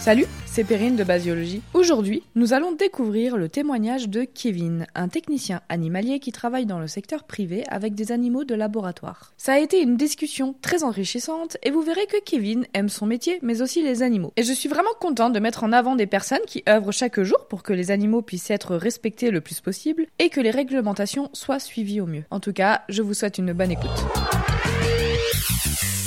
[0.00, 0.26] Salut,
[0.60, 1.62] c'est Perrine de Basiologie.
[1.72, 6.86] Aujourd'hui, nous allons découvrir le témoignage de Kevin, un technicien animalier qui travaille dans le
[6.86, 9.32] secteur privé avec des animaux de laboratoire.
[9.38, 13.38] Ça a été une discussion très enrichissante et vous verrez que Kevin aime son métier
[13.40, 14.34] mais aussi les animaux.
[14.36, 17.46] Et je suis vraiment contente de mettre en avant des personnes qui œuvrent chaque jour
[17.48, 21.58] pour que les animaux puissent être respectés le plus possible et que les réglementations soient
[21.58, 22.24] suivies au mieux.
[22.30, 23.88] En tout cas, je vous souhaite une bonne écoute.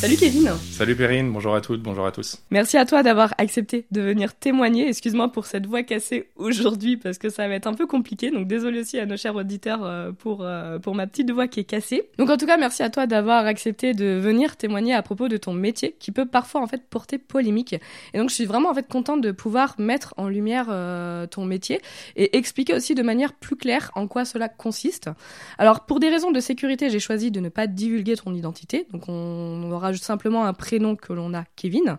[0.03, 0.51] Salut Kevin.
[0.69, 2.43] Salut Perrine, bonjour à toutes, bonjour à tous.
[2.51, 4.89] Merci à toi d'avoir accepté de venir témoigner.
[4.89, 8.29] Excuse-moi pour cette voix cassée aujourd'hui parce que ça va être un peu compliqué.
[8.29, 11.61] Donc désolé aussi à nos chers auditeurs euh, pour euh, pour ma petite voix qui
[11.61, 12.09] est cassée.
[12.17, 15.37] Donc en tout cas, merci à toi d'avoir accepté de venir témoigner à propos de
[15.37, 17.75] ton métier qui peut parfois en fait porter polémique.
[18.13, 21.45] Et donc je suis vraiment en fait contente de pouvoir mettre en lumière euh, ton
[21.45, 21.79] métier
[22.17, 25.09] et expliquer aussi de manière plus claire en quoi cela consiste.
[25.57, 28.85] Alors pour des raisons de sécurité, j'ai choisi de ne pas divulguer ton identité.
[28.91, 31.97] Donc on aura simplement un prénom que l'on a, Kevin.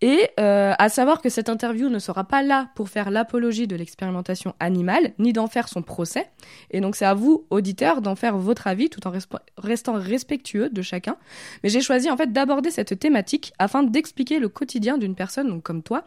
[0.00, 3.76] Et euh, à savoir que cette interview ne sera pas là pour faire l'apologie de
[3.76, 6.28] l'expérimentation animale, ni d'en faire son procès.
[6.70, 9.12] Et donc c'est à vous, auditeurs, d'en faire votre avis tout en
[9.58, 11.16] restant respectueux de chacun.
[11.62, 15.62] Mais j'ai choisi en fait d'aborder cette thématique afin d'expliquer le quotidien d'une personne donc
[15.62, 16.04] comme toi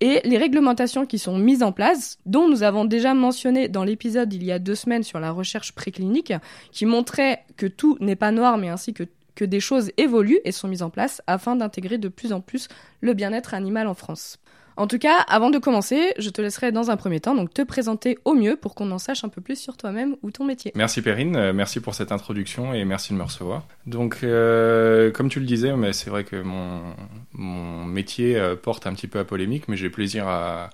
[0.00, 4.32] et les réglementations qui sont mises en place, dont nous avons déjà mentionné dans l'épisode
[4.32, 6.32] il y a deux semaines sur la recherche préclinique,
[6.72, 9.04] qui montrait que tout n'est pas noir mais ainsi que
[9.34, 12.68] que des choses évoluent et sont mises en place afin d'intégrer de plus en plus
[13.00, 14.38] le bien-être animal en France.
[14.76, 17.62] En tout cas, avant de commencer, je te laisserai dans un premier temps donc te
[17.62, 20.72] présenter au mieux pour qu'on en sache un peu plus sur toi-même ou ton métier.
[20.74, 23.66] Merci Perrine, euh, merci pour cette introduction et merci de me recevoir.
[23.86, 28.94] Donc, euh, comme tu le disais, mais c'est vrai que mon, métier euh, porte un
[28.94, 30.70] petit peu à polémique, mais j'ai plaisir à,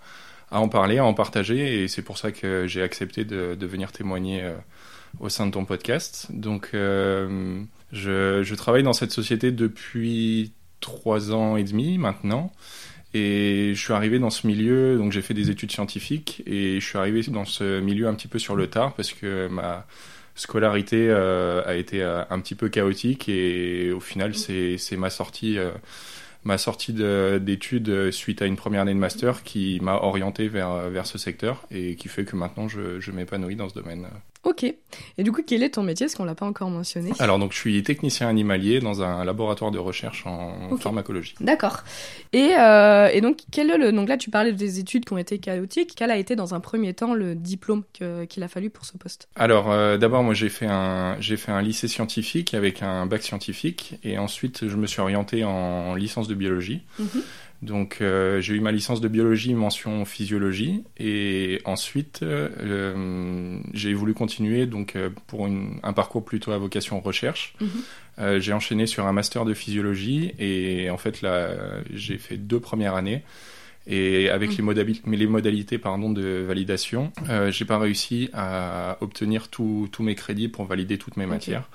[0.51, 4.43] en parler, à en partager et c'est pour ça que j'ai accepté de, venir témoigner
[5.21, 6.27] au sein de ton podcast.
[6.31, 7.29] Donc, je,
[7.93, 12.53] je, travaille dans cette société depuis trois ans et demi maintenant.
[13.15, 16.87] Et je suis arrivé dans ce milieu, donc j'ai fait des études scientifiques et je
[16.87, 19.87] suis arrivé dans ce milieu un petit peu sur le tard parce que ma
[20.35, 25.59] scolarité euh, a été euh, un petit peu chaotique et au final c'est ma sortie
[25.59, 25.71] euh,
[26.45, 31.07] ma sortie d'études suite à une première année de master qui m'a orienté vers, vers
[31.07, 34.07] ce secteur et qui fait que maintenant je, je m'épanouis dans ce domaine.
[34.45, 34.63] Ok.
[34.63, 37.53] Et du coup, quel est ton métier Est-ce qu'on l'a pas encore mentionné Alors, donc,
[37.53, 41.35] je suis technicien animalier dans un laboratoire de recherche en pharmacologie.
[41.41, 41.83] D'accord.
[42.33, 43.93] Et, euh, et, donc, quel est le...
[43.93, 45.93] donc là, tu parlais des études qui ont été chaotiques.
[45.97, 49.29] Quel a été, dans un premier temps, le diplôme qu'il a fallu pour ce poste?
[49.35, 53.23] Alors, euh, d'abord, moi, j'ai fait un j'ai fait un lycée scientifique avec un bac
[53.23, 56.83] scientifique, et ensuite, je me suis orienté en licence de biologie.
[56.99, 57.23] Mhm.
[57.61, 64.15] Donc euh, j'ai eu ma licence de biologie mention physiologie et ensuite euh, j'ai voulu
[64.15, 67.55] continuer donc euh, pour une, un parcours plutôt à vocation recherche.
[67.61, 67.69] Mhm.
[68.21, 71.51] Euh, j'ai enchaîné sur un master de physiologie et en fait là
[71.93, 73.23] j'ai fait deux premières années
[73.89, 79.49] et avec les, modalités, les modalités pardon, de validation, euh, j'ai pas réussi à obtenir
[79.49, 81.69] tous mes crédits pour valider toutes mes matières.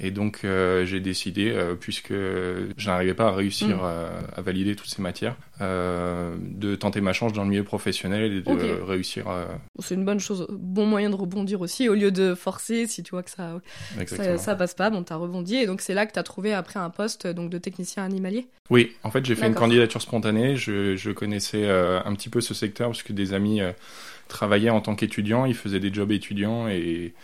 [0.00, 4.36] Et donc euh, j'ai décidé, euh, puisque je n'arrivais pas à réussir mm.
[4.36, 8.40] à, valider toutes ces matières, euh, de tenter ma chance dans le milieu professionnel et
[8.42, 9.24] de réussir.
[9.80, 13.10] C'est une bonne chose, bon moyen de rebondir aussi, au lieu de forcer, si tu
[13.10, 13.60] vois que ça
[14.06, 16.78] ça, ça, passe pas, bon t'as rebondi, et donc c'est là que t'as trouvé après
[16.78, 18.46] un poste donc de technicien animalier?
[18.70, 22.54] Oui, en fait j'ai fait une candidature spontanée, je, je connaissais un petit peu ce
[22.54, 23.60] secteur parce que des amis
[24.28, 27.14] travaillaient en tant qu'étudiants, ils faisaient des jobs étudiants et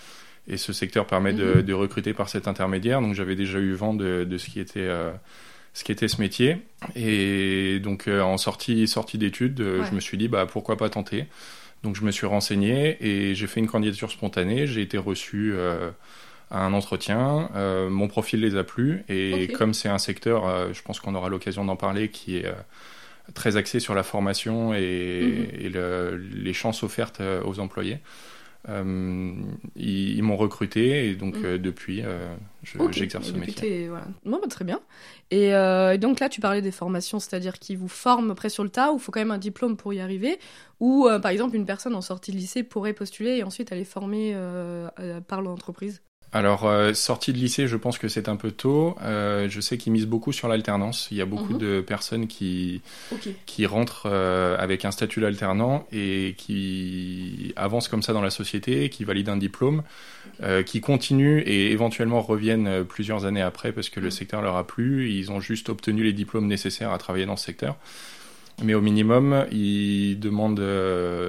[0.47, 1.63] et ce secteur permet de, mhm.
[1.63, 3.01] de, recruter par cet intermédiaire.
[3.01, 5.11] Donc j'avais déjà eu vent de, de ce qui était euh,
[5.73, 6.59] ce qui était ce métier.
[6.95, 10.91] Et donc euh, en sortie sortie d'études, euh, je me suis dit bah pourquoi pas
[10.91, 11.27] tenter.
[11.83, 14.67] Donc je me suis renseigné et j'ai fait une candidature spontanée.
[14.67, 15.55] J'ai été reçu
[16.51, 17.51] à un entretien.
[17.91, 21.63] mon profil les a plu et comme c'est un secteur, je pense qu'on aura l'occasion
[21.63, 22.47] d'en parler, qui est
[23.33, 25.61] très axé sur la formation et, mhm.
[25.61, 28.01] et le, les chances offertes aux employés.
[28.69, 29.35] Euh,
[29.77, 31.45] ils, m'ont recruté et donc mm.
[31.45, 32.35] euh, depuis, euh,
[32.91, 33.89] j'exerce ce métier.
[33.89, 34.07] Voilà.
[34.25, 34.81] Bon, bah, très bien.
[35.31, 38.71] Et, et, donc là, tu parlais des formations, c'est-à-dire qu'ils vous forment après sur le
[38.71, 40.39] tas ou il faut quand même un diplôme pour y arriver?
[40.81, 44.37] Ou par exemple, une personne en sortie de lycée pourrait postuler et ensuite aller former
[45.29, 46.03] par l'entreprise?
[46.35, 48.97] Alors, euh, sortie de lycée, je pense que c'est un peu tôt.
[49.03, 51.07] Euh, je sais qu'ils misent beaucoup sur l'alternance.
[51.13, 51.61] Il y a beaucoup mhm.
[51.61, 52.83] de personnes qui,
[53.47, 58.89] qui rentrent euh, avec un statut d'alternant et qui avancent comme ça dans la société,
[58.89, 59.85] qui valident un diplôme,
[60.67, 64.11] qui continuent et éventuellement reviennent plusieurs années après parce que le mhm.
[64.11, 65.13] secteur leur a plu.
[65.13, 67.77] Ils ont juste obtenu les diplômes nécessaires à travailler dans ce secteur.
[68.63, 70.65] Mais au minimum, ils demandent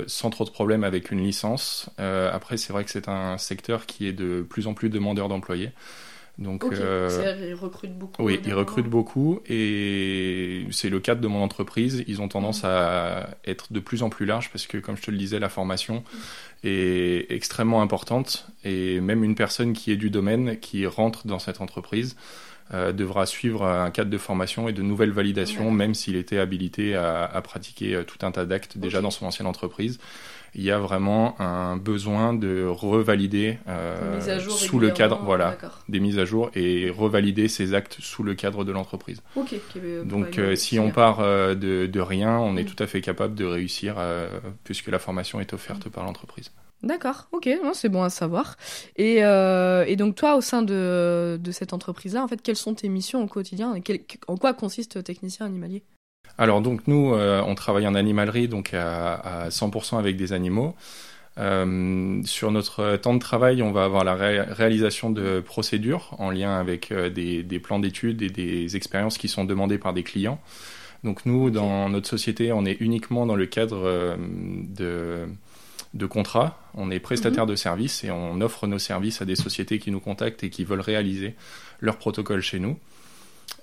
[0.08, 1.90] sans trop de problèmes avec une licence.
[1.98, 5.72] après, c'est vrai que c'est un secteur qui est de plus en plus demandeur d'employés.
[6.38, 8.24] Donc, euh, ils recrutent beaucoup.
[8.24, 12.04] Oui, ils recrutent beaucoup et c'est le cadre de mon entreprise.
[12.08, 12.68] Ils ont tendance mm.
[12.68, 15.48] à être de plus en plus larges parce que, comme je te le disais, la
[15.48, 16.04] formation
[16.64, 21.62] est extrêmement importante et même une personne qui est du domaine, qui rentre dans cette
[21.62, 22.18] entreprise,
[22.74, 26.96] euh, devra suivre un cadre de formation et de nouvelles validations, même s'il était habilité
[26.96, 30.00] à, à, pratiquer euh, tout un tas d'actes déjà dans son ancienne entreprise
[30.56, 35.58] il y a vraiment un besoin de revalider euh, sous le cadre, voilà,
[35.90, 39.22] des mises à jour et revalider ces actes sous le cadre de l'entreprise.
[40.06, 42.68] Donc, euh, si on part de, rien, on est mm.
[42.68, 43.98] tout à fait capable de réussir
[44.64, 45.90] puisque la formation est offerte mm.
[45.90, 46.52] par l'entreprise.
[46.86, 48.58] D'accord, ok, c'est bon à savoir.
[48.96, 49.22] Et,
[49.98, 53.74] donc toi, au sein de, cette entreprise-là, en fait, quelles sont tes missions au quotidien
[54.28, 55.84] En quoi consiste technicien animalier?
[56.38, 60.76] Alors donc nous, euh, on travaille en animalerie, donc à, 100% avec des animaux.
[61.38, 66.58] Euh, sur notre temps de travail, on va avoir la réalisation de procédures en lien
[66.58, 70.40] avec euh, des, plans d'études et des expériences qui sont demandées par des clients.
[71.04, 75.28] Donc nous, dans notre société, on est uniquement dans le cadre de,
[75.96, 76.60] de contrats.
[76.74, 77.52] On est prestataire mhm.
[77.52, 80.64] de services et on offre nos services à des sociétés qui nous contactent et qui
[80.64, 81.36] veulent réaliser
[81.80, 82.78] leur protocole chez nous.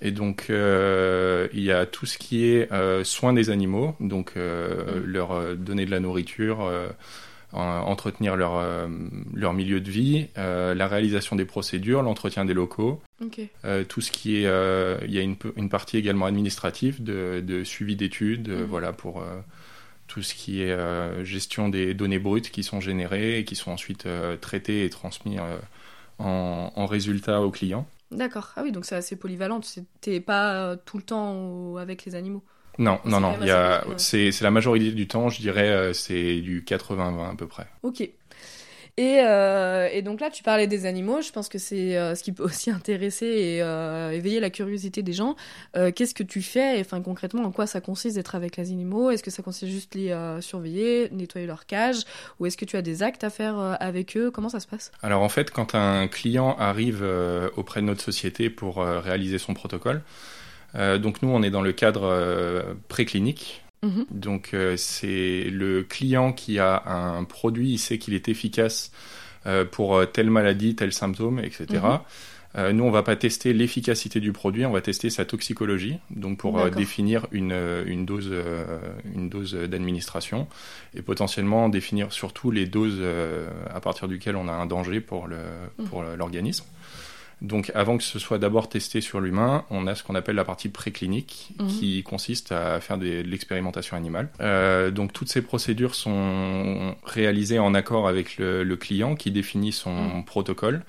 [0.01, 4.33] Et donc, euh, il y a tout ce qui est euh, soins des animaux, donc
[4.35, 5.05] euh, mm.
[5.05, 6.69] leur donner de la nourriture,
[7.53, 8.65] entretenir leur,
[9.33, 13.01] leur milieu de vie, la réalisation des procédures, l'entretien des locaux,
[13.87, 14.49] tout ce qui est,
[15.05, 18.63] il y a une, une, partie également administrative de, de suivi d'études, mm.
[18.63, 19.23] voilà pour
[20.07, 24.07] tout ce qui est gestion des données brutes qui sont générées et qui sont ensuite
[24.41, 25.39] traitées et transmises
[26.19, 27.87] en, en résultats aux clients.
[28.13, 28.51] D'accord.
[28.55, 29.61] Ah oui, donc c'est assez polyvalent.
[30.01, 32.43] T'es pas euh, tout le temps avec les animaux.
[32.79, 33.35] Non, non, non.
[33.97, 37.67] C'est la majorité du temps, je dirais, euh, c'est du 80-20 à peu près.
[37.83, 38.07] Ok.
[38.97, 41.21] Et, euh, et, donc là, tu parlais des animaux.
[41.21, 45.01] Je pense que c'est euh, ce qui peut aussi intéresser et euh, éveiller la curiosité
[45.01, 45.35] des gens.
[45.73, 46.79] Qu'est-ce que tu fais?
[46.79, 49.09] Enfin, concrètement, en quoi ça consiste d'être avec les animaux?
[49.09, 52.03] Est-ce que ça consiste juste les surveiller, nettoyer leur cage,
[52.39, 54.29] ou est-ce que tu as des actes à faire avec eux?
[54.29, 54.91] Comment ça se passe?
[55.01, 57.03] Alors en fait, quand un client arrive
[57.55, 60.01] auprès de notre société pour réaliser son protocole,
[60.75, 63.62] donc nous, on est dans le cadre préclinique.
[63.83, 64.05] Mhm.
[64.09, 68.91] Donc euh, c'est le client qui a un produit, il sait qu'il est efficace
[69.45, 71.65] euh, pour euh, telle maladie, tel symptôme, etc.
[72.55, 72.71] Mhm.
[72.71, 76.69] nous, on va pas tester l'efficacité du produit, on va tester sa toxicologie, donc pour
[76.69, 77.55] définir une,
[77.87, 78.31] une dose,
[79.15, 80.47] une dose d'administration
[80.93, 83.01] et potentiellement définir surtout les doses
[83.73, 85.87] à partir duquel on a un danger pour mhm.
[85.89, 86.65] pour l'organisme.
[87.43, 90.45] Donc avant que ce soit d'abord testé sur l'humain, on a ce qu'on appelle la
[90.45, 91.67] partie préclinique mhm.
[91.67, 94.29] qui consiste à faire de l'expérimentation animale.
[94.39, 99.93] Euh, donc toutes ces procédures sont réalisées en accord avec le, client qui définit son
[99.93, 100.25] mhm.
[100.25, 100.83] protocole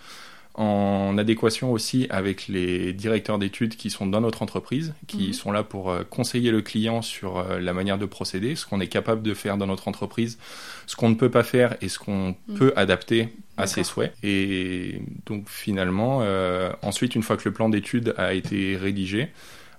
[0.55, 5.33] en adéquation aussi avec les directeurs d'études qui sont dans notre entreprise, qui mhm.
[5.33, 8.81] sont là pour euh, conseiller le client sur euh, la manière de procéder, ce qu'on
[8.81, 10.39] est capable de faire dans notre entreprise,
[10.87, 14.15] ce qu'on ne peut pas faire et ce qu'on peut adapter à ses souhaits.
[14.23, 19.29] Et donc finalement, euh, ensuite, une fois que le plan d'études a été rédigé,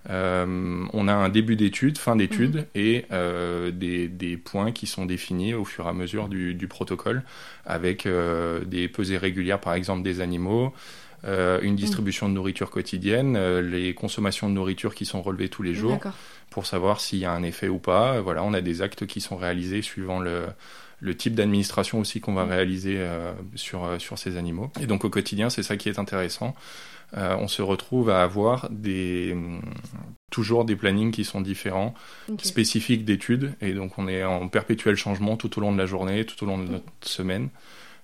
[0.09, 2.65] euh, on a un début d'étude, fin d'étude mhm.
[2.75, 6.67] et euh, des, des, points qui sont définis au fur et à mesure du, du
[6.67, 7.23] protocole
[7.65, 8.07] avec
[8.67, 10.73] des pesées régulières par exemple des animaux,
[11.25, 15.99] une distribution de nourriture quotidienne, les consommations de nourriture qui sont relevées tous les jours
[16.51, 18.21] pour savoir s'il y a un effet ou pas.
[18.21, 20.43] Voilà, on a des actes qui sont réalisés suivant le,
[20.99, 22.51] le type d'administration aussi qu'on va mhm.
[22.51, 23.07] réaliser
[23.55, 24.71] sur, sur ces animaux.
[24.79, 26.55] Et donc au quotidien, c'est ça qui est intéressant.
[27.17, 29.35] Euh, on se retrouve à avoir des,
[30.31, 31.93] toujours des plannings qui sont différents,
[32.39, 36.25] spécifiques d'études, et donc on est en perpétuel changement tout au long de la journée,
[36.25, 37.49] tout au long de notre semaine.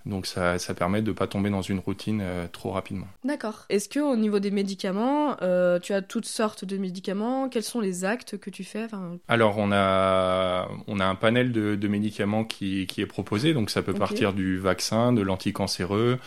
[0.05, 3.08] Donc ça, permet de ne pas tomber dans une routine euh, trop rapidement.
[3.24, 3.65] D'accord.
[3.70, 7.50] Est-ce que au niveau des médicaments, euh, tu as toutes sortes de médicaments?
[7.50, 8.88] Quels sont les actes que tu fais?
[9.27, 13.93] Alors on a, on a un panel de, médicaments qui, est proposé, donc ça peut
[13.93, 16.17] partir du vaccin, de l'anticancéreux,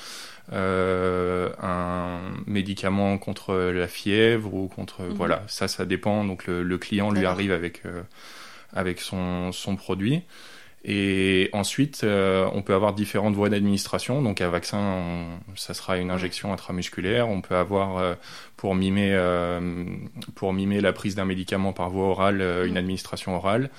[0.52, 5.14] euh, un médicament contre la fièvre ou contre mhm.
[5.14, 5.42] voilà.
[5.48, 6.24] Ça ça dépend.
[6.24, 7.82] Donc le, client lui arrive avec
[8.72, 10.22] avec son, son produit
[10.84, 14.22] et ensuite euh, on peut avoir différentes voies d'administration.
[14.22, 15.26] Donc un vaccin
[15.56, 17.28] ça sera une injection intramusculaire.
[17.28, 18.16] On peut avoir
[18.56, 19.18] pour mimer
[20.34, 23.70] pour mimer la prise d'un médicament par voie orale une administration orale.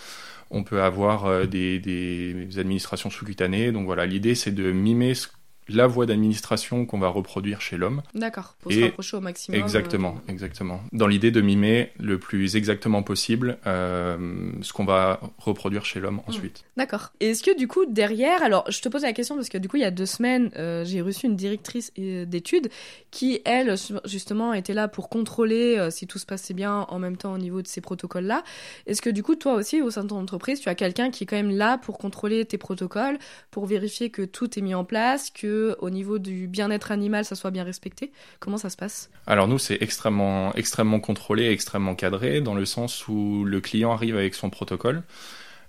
[0.52, 3.72] On peut avoir des, des administrations sous-cutanées.
[3.72, 4.06] Donc voilà.
[4.06, 5.28] L'idée c'est de mimer ce
[5.67, 8.01] la voie d'administration qu'on va reproduire chez l'homme.
[8.13, 9.60] D'accord, pour se rapprocher au maximum.
[9.60, 10.81] Exactement, euh, exactement.
[10.91, 16.17] Dans l'idée de mimer le plus exactement possible euh, ce qu'on va reproduire chez l'homme
[16.17, 16.29] hmm.
[16.29, 16.63] ensuite.
[16.77, 17.12] D'accord.
[17.19, 19.67] Et est-ce que du coup, derrière, alors je te pose la question parce que du
[19.67, 22.69] coup, il y a deux semaines, euh, j'ai reçu une directrice d'études
[23.12, 27.34] qui, elle, justement, était là pour contrôler si tout se passait bien en même temps
[27.34, 28.43] au niveau de ces protocoles-là.
[28.86, 31.24] Est-ce que du coup, toi aussi, au sein de ton entreprise, tu as quelqu'un qui
[31.24, 33.17] est quand même là pour contrôler tes protocoles,
[33.51, 37.36] pour vérifier que tout est mis en place, que au niveau du bien-être animal, ça
[37.36, 39.10] soit bien respecté Comment ça se passe?
[39.28, 44.16] Alors nous, c'est extrêmement, extrêmement contrôlé, extrêmement cadré, dans le sens où le client arrive
[44.16, 45.04] avec son protocole.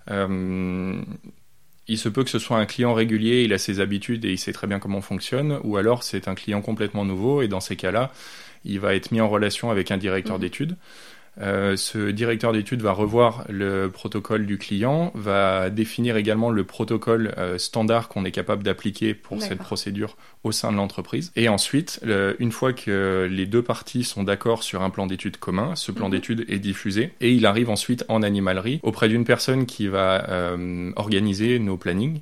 [0.09, 1.01] Euh,
[1.87, 4.37] il se peut que ce soit un client régulier, il a ses habitudes et il
[4.37, 7.61] sait très bien comment on fonctionne, ou alors c'est un client complètement nouveau, et dans
[7.61, 8.11] ces cas-là,
[8.65, 10.41] il va être mis en relation avec un directeur mmh.
[10.41, 10.77] d'études.
[11.41, 17.33] Euh, ce directeur d'études va revoir le protocole du client, va définir également le protocole
[17.37, 21.31] euh, standard qu'on est capable d'appliquer pour cette procédure au sein de l'entreprise.
[21.35, 22.01] Et ensuite,
[22.39, 26.07] une fois que les deux parties sont d'accord sur un plan d'études commun, ce plan
[26.07, 26.11] mhm.
[26.11, 30.91] d'études est diffusé et il arrive ensuite en animalerie auprès d'une personne qui va euh,
[30.95, 32.21] organiser nos plannings,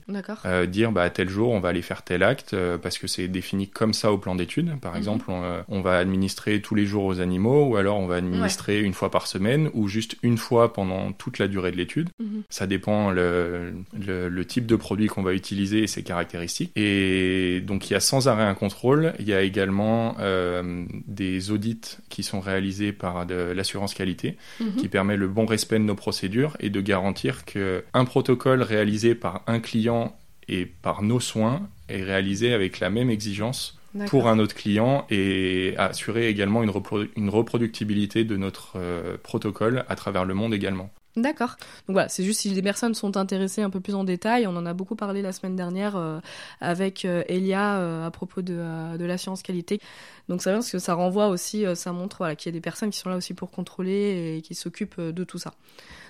[0.68, 3.68] dire bah, à tel jour on va aller faire tel acte parce que c'est défini
[3.68, 4.80] comme ça au plan d'études.
[4.80, 4.98] Par mhm.
[4.98, 8.82] exemple, on, on, va administrer tous les jours aux animaux ou alors on va administrer
[8.82, 12.10] une fois par semaine ou juste une fois pendant toute la durée de l'étude.
[12.20, 12.44] Mhm.
[12.50, 16.72] Ça dépend le, le, type de produit qu'on va utiliser et ses caractéristiques.
[16.76, 19.14] Et donc il y a sans arrêt un contrôle.
[19.20, 24.76] Il y a également euh, des audits qui sont réalisés par de l'assurance qualité mhm.
[24.76, 29.44] qui permet le bon respect de nos procédures et de garantir qu'un protocole réalisé par
[29.48, 30.16] un client
[30.48, 35.74] et par nos soins est réalisé avec la même exigence pour un autre client et
[35.78, 40.90] assurer également une, reproductibilité de notre euh, protocole à travers le monde également.
[41.16, 41.56] D'accord.
[41.88, 44.56] Donc voilà, c'est juste si les personnes sont intéressées un peu plus en détail, on
[44.58, 46.20] en a beaucoup parlé la semaine dernière euh,
[46.60, 49.80] avec euh, Elia à propos de, de l'assurance qualité.
[50.28, 52.90] Donc ça parce que ça renvoie aussi, ça montre voilà, qu'il y a des personnes
[52.90, 55.54] qui sont là aussi pour contrôler et qui s'occupent de tout ça.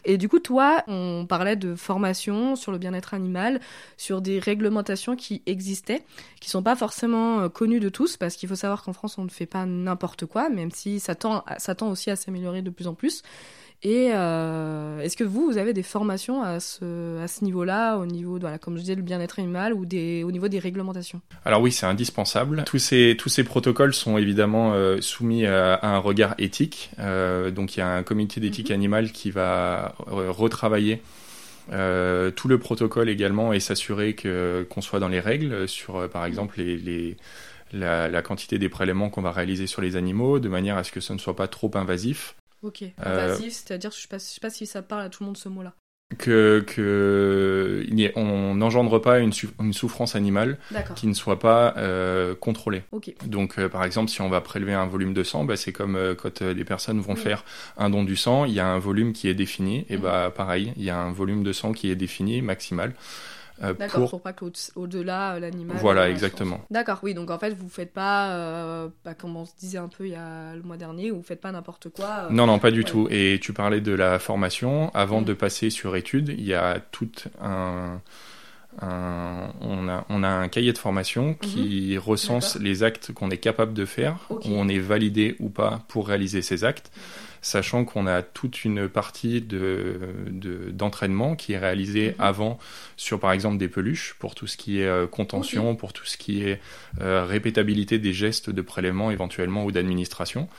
[0.05, 3.59] Et du coup, toi, on parlait de formation sur le bien-être animal,
[3.97, 6.03] sur des réglementations qui existaient,
[6.39, 9.23] qui sont pas forcément euh, connues de tous, parce qu'il faut savoir qu'en France, on
[9.23, 12.69] ne fait pas n'importe quoi, même si ça tend, ça tend aussi à s'améliorer de
[12.69, 13.23] plus en plus.
[13.83, 18.05] Et euh, est-ce que vous, vous avez des formations à ce, à ce niveau-là, au
[18.05, 21.21] niveau, voilà, comme je disais, le bien-être animal ou des, au niveau des réglementations?
[21.43, 22.63] Alors oui, c'est indispensable.
[22.65, 26.89] Tous ces, tous ces protocoles sont évidemment euh, soumis à, un regard éthique.
[26.99, 28.75] Euh, donc il y a un comité d'éthique mhm.
[28.75, 31.01] animale qui va retravailler
[31.71, 36.25] euh, tout le protocole également et s'assurer que qu'on soit dans les règles sur, par
[36.25, 37.17] exemple, les, les
[37.73, 40.91] la, la, quantité des prélèvements qu'on va réaliser sur les animaux, de manière à ce
[40.91, 42.35] que ce ne soit pas trop invasif.
[42.65, 42.89] Ok, euh,
[43.27, 45.73] invasif, c'est-à-dire, je ne sais, pas si ça parle à tout le monde ce mot-là.
[46.17, 50.57] Que, que on n'engendre pas une, une, souffrance animale
[50.95, 52.83] qui ne soit pas euh, contrôlée.
[53.25, 56.15] Donc, euh, par exemple, si on va prélever un volume de sang, bah, c'est comme
[56.17, 57.43] quand des personnes vont faire
[57.77, 60.03] un don du sang, il y a un volume qui est défini, et mhm.
[60.03, 62.93] bah pareil, il y a un volume de sang qui est défini maximal.
[63.63, 64.21] Euh, D'accord, pour...
[64.21, 65.77] pas qu'au-delà, euh, l'animal.
[65.79, 66.61] Voilà, euh, exactement.
[66.69, 70.05] D'accord, oui, donc en fait, vous faites pas, bah, comme on se disait un peu
[70.05, 72.27] il y a le mois dernier, vous faites pas n'importe quoi.
[72.29, 73.07] non, non, pas du tout.
[73.09, 74.91] Et tu parlais de la formation.
[74.93, 75.25] Avant mm.
[75.25, 78.01] de passer sur études, il y a tout un.
[78.81, 81.37] On, a, on a un cahier de formation mm-hmm.
[81.39, 85.83] qui recense les actes qu'on est capable de faire, où on est validé ou pas
[85.87, 86.91] pour réaliser ces actes
[87.45, 92.15] sachant qu'on a toute une partie d'entraînement de, qui est réalisée mhm.
[92.17, 92.57] avant
[92.97, 96.17] sur par exemple des peluches pour tout ce qui est euh, contention, pour tout ce
[96.17, 96.59] qui est
[97.01, 100.49] euh, répétabilité des gestes de prélèvement éventuellement ou d'administration.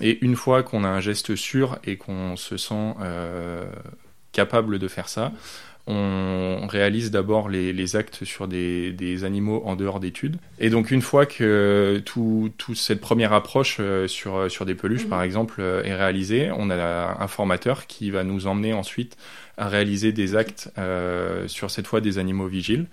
[0.00, 3.66] Et une fois qu'on a un geste sûr et qu'on se sent euh,
[4.30, 5.32] capable de faire ça,
[5.86, 10.36] on réalise d'abord les, actes sur des, animaux en dehors d'études.
[10.58, 15.06] Et donc une fois que toute tout cette première approche euh, sur, sur des peluches,
[15.06, 15.24] par mhm.
[15.24, 19.16] exemple, euh, est réalisée, on a un formateur qui va nous emmener ensuite
[19.58, 22.86] à réaliser des actes euh, sur cette fois des animaux vigiles.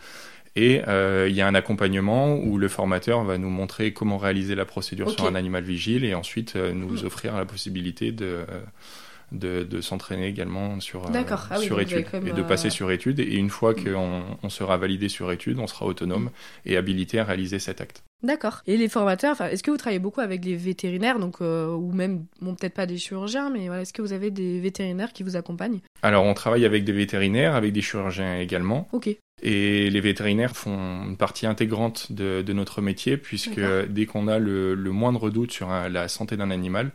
[0.57, 4.65] Et il y a un accompagnement où le formateur va nous montrer comment réaliser la
[4.65, 7.05] procédure sur un animal vigile et ensuite nous mhm.
[7.05, 8.39] offrir la possibilité de
[9.32, 13.20] de, s'entraîner également sur, euh, ah sur études et de passer euh, sur études.
[13.20, 13.84] Et une fois mm.
[13.84, 16.32] qu'on on sera validé sur études, on sera autonome mm.
[16.66, 18.04] et habilité à réaliser cet acte.
[18.24, 18.62] D'accord.
[18.68, 22.26] Et les formateurs, est-ce que vous travaillez beaucoup avec des vétérinaires, donc euh, ou même,
[22.40, 25.36] bon, peut-être pas des chirurgiens, mais voilà, est-ce que vous avez des vétérinaires qui vous
[25.36, 25.80] accompagnent?
[26.04, 28.88] Alors, on travaille avec des vétérinaires, avec des chirurgiens également.
[28.92, 29.10] Ok.
[29.44, 33.60] Et les vétérinaires font une partie intégrante de, notre métier, puisque
[33.90, 36.92] dès qu'on a le, moindre doute sur la santé d'un animal,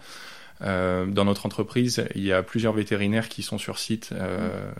[0.62, 4.70] euh, dans notre entreprise, il y a plusieurs vétérinaires qui sont sur site euh,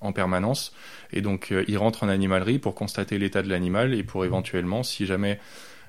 [0.00, 0.72] en permanence.
[1.12, 5.06] Et donc, il rentre en animalerie pour constater l'état de l'animal et pour éventuellement, si
[5.06, 5.40] jamais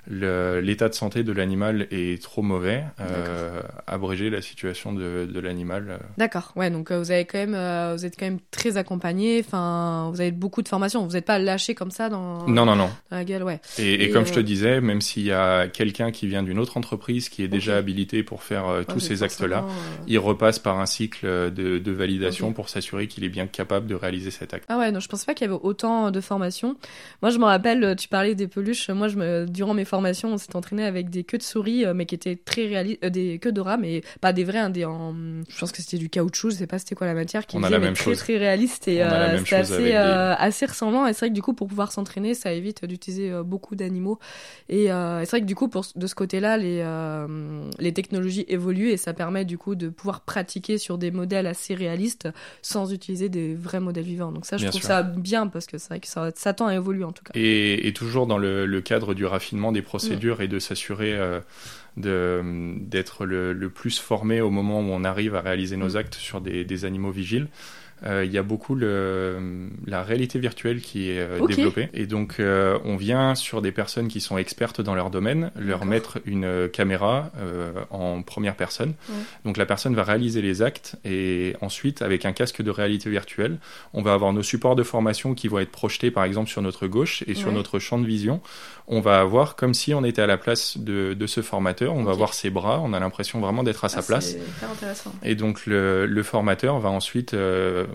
[0.07, 5.87] l'état de santé de l'animal est trop mauvais, euh, abréger la situation de, de l'animal.
[5.89, 5.97] Euh.
[6.17, 9.41] D'accord, ouais, donc euh, vous avez quand même, euh, vous êtes quand même très accompagné.
[9.45, 11.05] Enfin, vous avez beaucoup de formation.
[11.05, 12.47] Vous n'êtes pas lâché comme ça dans.
[12.47, 12.89] Non, non, non.
[13.09, 13.59] Dans la gueule, ouais.
[13.77, 16.77] Et, et, comme je te disais, même s'il y a quelqu'un qui vient d'une autre
[16.77, 19.65] entreprise qui est déjà habilité pour faire tous ces actes-là,
[20.07, 23.95] il repasse par un cycle de, de validation pour s'assurer qu'il est bien capable de
[23.95, 24.65] réaliser cet acte.
[24.69, 26.75] Ah ouais, non, je pensais pas qu'il y avait autant de formation.
[27.21, 28.89] Moi, je me rappelle, tu parlais des peluches.
[28.89, 31.93] Moi, je me, durant mes formation, on s'est entraîné avec des queues de souris, euh,
[31.93, 34.69] mais qui étaient très réalistes, euh, des queues de rats, mais pas des vrais, hein,
[34.69, 35.15] des en,
[35.47, 37.63] je pense que c'était du caoutchouc, je sais pas c'était quoi la matière, qui on
[37.63, 38.17] était très chose.
[38.17, 41.07] très réaliste et euh, c'était assez, assez ressemblant.
[41.07, 44.19] Et c'est vrai que du coup, pour pouvoir s'entraîner, ça évite d'utiliser beaucoup d'animaux.
[44.67, 46.85] Et, c'est vrai que du coup, pour, de ce côté-là, les,
[47.79, 51.73] les technologies évoluent et ça permet du coup de pouvoir pratiquer sur des modèles assez
[51.73, 52.27] réalistes
[52.61, 54.31] sans utiliser des vrais modèles vivants.
[54.31, 56.75] Donc ça, je trouve ça bien parce que c'est vrai que ça, ça tend à
[56.75, 57.31] évoluer en tout cas.
[57.35, 61.39] Et, et toujours dans le, le cadre du raffinement des procédures et de s'assurer euh,
[61.95, 65.97] d'être le, le, plus formé au moment où on arrive à réaliser nos mm.
[65.97, 67.47] actes sur des, des animaux vigiles.
[68.05, 71.89] Euh, il y a beaucoup le, la réalité virtuelle qui est euh, développée.
[71.93, 75.85] Et donc, euh, on vient sur des personnes qui sont expertes dans leur domaine, leur
[75.85, 77.31] mettre une caméra
[77.89, 78.93] en première personne.
[79.43, 83.57] Donc, la personne va réaliser les actes et ensuite, avec un casque de réalité virtuelle,
[83.93, 86.87] on va avoir nos supports de formation qui vont être projetés, par exemple, sur notre
[86.87, 88.41] gauche et sur notre champ de vision.
[88.87, 91.95] On va avoir comme si on était à la place de, de ce formateur.
[91.95, 92.79] On va voir ses bras.
[92.83, 94.35] On a l'impression vraiment d'être à sa ah, place.
[95.23, 97.35] Et donc, le, le, formateur va ensuite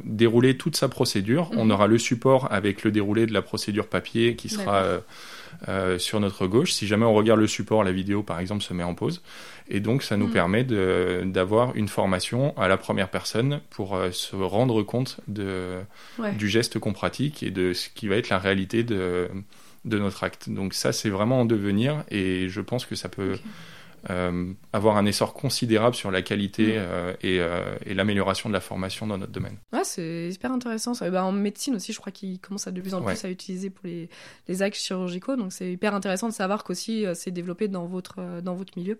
[0.04, 1.50] dérouler toute sa procédure.
[1.56, 1.70] On mhm.
[1.72, 5.00] aura le support avec le déroulé de la procédure papier qui sera euh,
[5.68, 6.72] euh, sur notre gauche.
[6.72, 9.22] Si jamais on regarde le support, la vidéo par exemple se met en pause.
[9.68, 10.32] Et donc ça nous mhm.
[10.32, 15.78] permet d'avoir une formation à la première personne pour euh, se rendre compte de,
[16.36, 19.28] du geste qu'on pratique et de ce qui va être la réalité de,
[19.84, 20.48] de notre acte.
[20.48, 23.38] Donc ça c'est vraiment en devenir et je pense que ça peut...
[24.72, 26.78] avoir un essor considérable sur la qualité mm.
[26.78, 29.56] euh, euh, et, l'amélioration de la formation dans notre domaine.
[29.72, 30.94] Ouais, c'est super intéressant.
[30.94, 31.10] Ça.
[31.10, 33.70] Bah, en médecine aussi, je crois qu'ils commencent à de plus en plus à utiliser
[33.70, 34.08] pour les,
[34.48, 35.36] les actes chirurgicaux.
[35.36, 38.98] Donc c'est hyper intéressant de savoir qu'aussi c'est développé dans votre, dans votre milieu.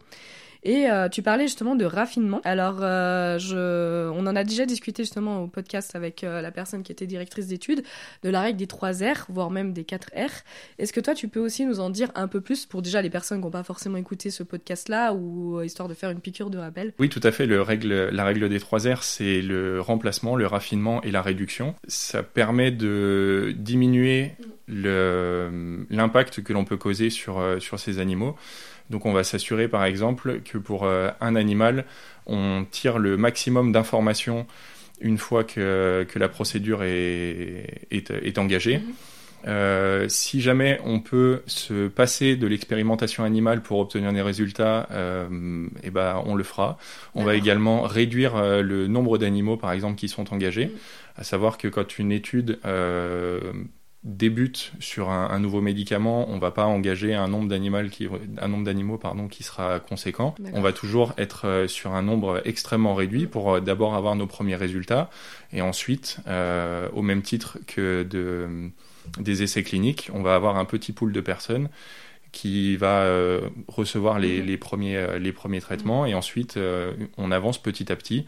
[0.63, 2.41] Et euh, tu parlais justement de raffinement.
[2.45, 6.93] Alors, euh, on en a déjà discuté justement au podcast avec euh, la personne qui
[6.93, 7.83] était directrice d'études
[8.23, 10.31] de la règle des 3 R, voire même des 4 R.
[10.79, 13.11] Est-ce que toi, tu peux aussi nous en dire un peu plus pour déjà les
[13.11, 16.59] personnes qui n'ont pas forcément écouté ce podcast-là ou histoire de faire une piqûre de
[16.59, 16.93] rappel?
[16.99, 17.47] Oui, tout à fait.
[17.47, 21.75] La règle des 3 R, c'est le remplacement, le raffinement et la réduction.
[21.89, 24.33] Ça permet de diminuer
[24.69, 27.41] l'impact que l'on peut causer sur
[27.79, 28.37] ces animaux.
[28.91, 31.85] Donc on va s'assurer par exemple que pour euh, un animal,
[32.27, 34.47] on tire le maximum d'informations
[35.01, 38.79] une fois que, que, la procédure est, est, engagée.
[38.79, 38.93] Mhm.
[39.47, 45.67] Euh, si jamais on peut se passer de l'expérimentation animale pour obtenir des résultats, euh,
[45.83, 46.77] eh ben on le fera.
[47.15, 50.67] On va également réduire euh, le nombre d'animaux, par exemple, qui sont engagés.
[50.67, 50.73] Mhm.
[51.17, 52.59] À savoir que quand une étude
[54.03, 58.09] débute sur un, nouveau médicament, on va pas engager un nombre d'animaux qui,
[58.39, 60.35] un nombre d'animaux pardon qui sera conséquent.
[60.55, 64.27] On va toujours être euh, sur un nombre extrêmement réduit pour euh, d'abord avoir nos
[64.27, 65.11] premiers résultats
[65.53, 68.71] et ensuite, euh, au même titre que de,
[69.19, 71.69] des essais cliniques, on va avoir un petit pool de personnes
[72.33, 73.13] qui va
[73.67, 76.61] recevoir les, les, premiers, les premiers traitements et ensuite
[77.19, 78.25] on avance petit à petit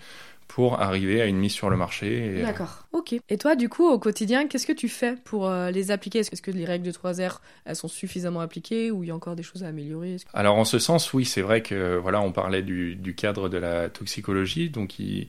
[0.55, 2.35] pour arriver à une mise sur le marché.
[2.37, 3.15] Euh, D'accord, ok.
[3.31, 6.19] Et toi, du coup, au quotidien, qu'est-ce que tu fais pour euh, les appliquer?
[6.19, 9.35] Est-ce que les règles de 3R, elles sont suffisamment appliquées ou il y a encore
[9.35, 10.17] des choses à améliorer?
[10.35, 13.89] Alors, en ce sens, oui, c'est vrai que, voilà, on parlait du, cadre de la
[13.89, 15.29] toxicologie, donc il,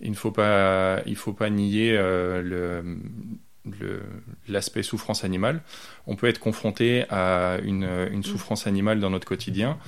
[0.00, 4.02] ne faut pas, il faut pas nier euh, le
[4.48, 5.60] l'aspect souffrance animale.
[6.06, 8.24] On peut être confronté à une, une mm.
[8.24, 9.78] souffrance animale dans notre quotidien.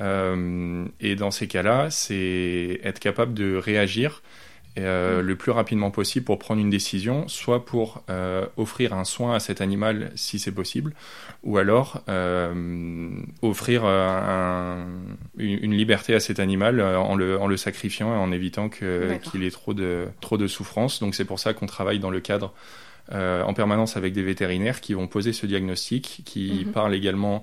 [0.00, 4.22] Euh, et dans ces cas-là, c'est être capable de réagir
[4.78, 5.26] euh, mm.
[5.26, 9.40] le plus rapidement possible pour prendre une décision, soit pour euh, offrir un soin à
[9.40, 10.94] cet animal si c'est possible,
[11.42, 13.10] ou alors euh,
[13.42, 14.86] offrir un,
[15.36, 19.50] une, liberté à cet animal en le, en le sacrifiant et en évitant qu'il ait
[19.50, 21.00] trop de, trop de souffrance.
[21.00, 22.54] Donc c'est pour ça qu'on travaille dans le cadre
[23.10, 26.72] en permanence avec des vétérinaires qui vont poser ce diagnostic, qui mm-hmm.
[26.72, 27.42] parlent également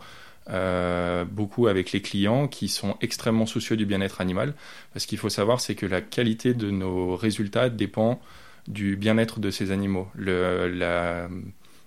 [0.50, 4.54] euh, beaucoup avec les clients qui sont extrêmement soucieux du bien-être animal.
[4.94, 8.20] Parce qu'il faut savoir, c'est que la qualité de nos résultats dépend
[8.68, 10.08] du bien-être de ces animaux.
[10.16, 11.28] Le, la,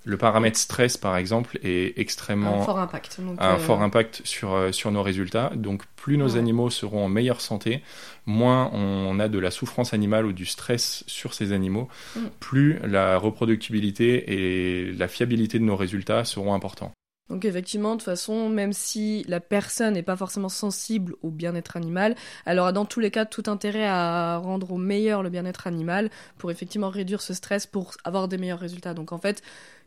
[0.04, 3.20] Le paramètre stress, par exemple, est extrêmement un fort impact.
[3.20, 5.52] Donc, un euh, fort impact sur, euh, sur nos résultats.
[5.54, 6.38] Donc plus nos Ouais.
[6.40, 7.82] animaux seront en meilleure santé,
[8.26, 12.20] moins on a de la souffrance animale ou du stress sur ces animaux, Mm.
[12.40, 16.90] plus la reproductibilité et la fiabilité de nos résultats seront importants.
[17.32, 21.78] Donc effectivement, de toute façon, même si la personne n'est pas forcément sensible au bien-être
[21.78, 22.14] animal,
[22.44, 26.10] elle aura dans tous les cas tout intérêt à rendre au meilleur le bien-être animal
[26.36, 28.92] pour effectivement réduire ce stress pour avoir des meilleurs résultats.
[28.92, 29.42] Donc en fait,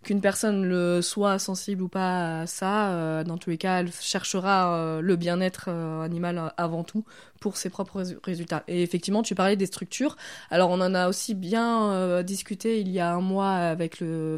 [0.06, 3.92] qu'une personne le soit sensible ou pas à ça, euh, dans tous les cas, elle
[3.92, 7.04] cherchera euh, le bien-être euh, animal avant tout
[7.40, 8.64] pour ses propres résu- résultats.
[8.68, 10.16] Et effectivement, tu parlais des structures.
[10.52, 14.38] Alors on en a aussi bien discuté il y a un mois avec le,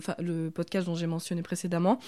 [0.54, 2.00] podcast dont j'ai mentionné précédemment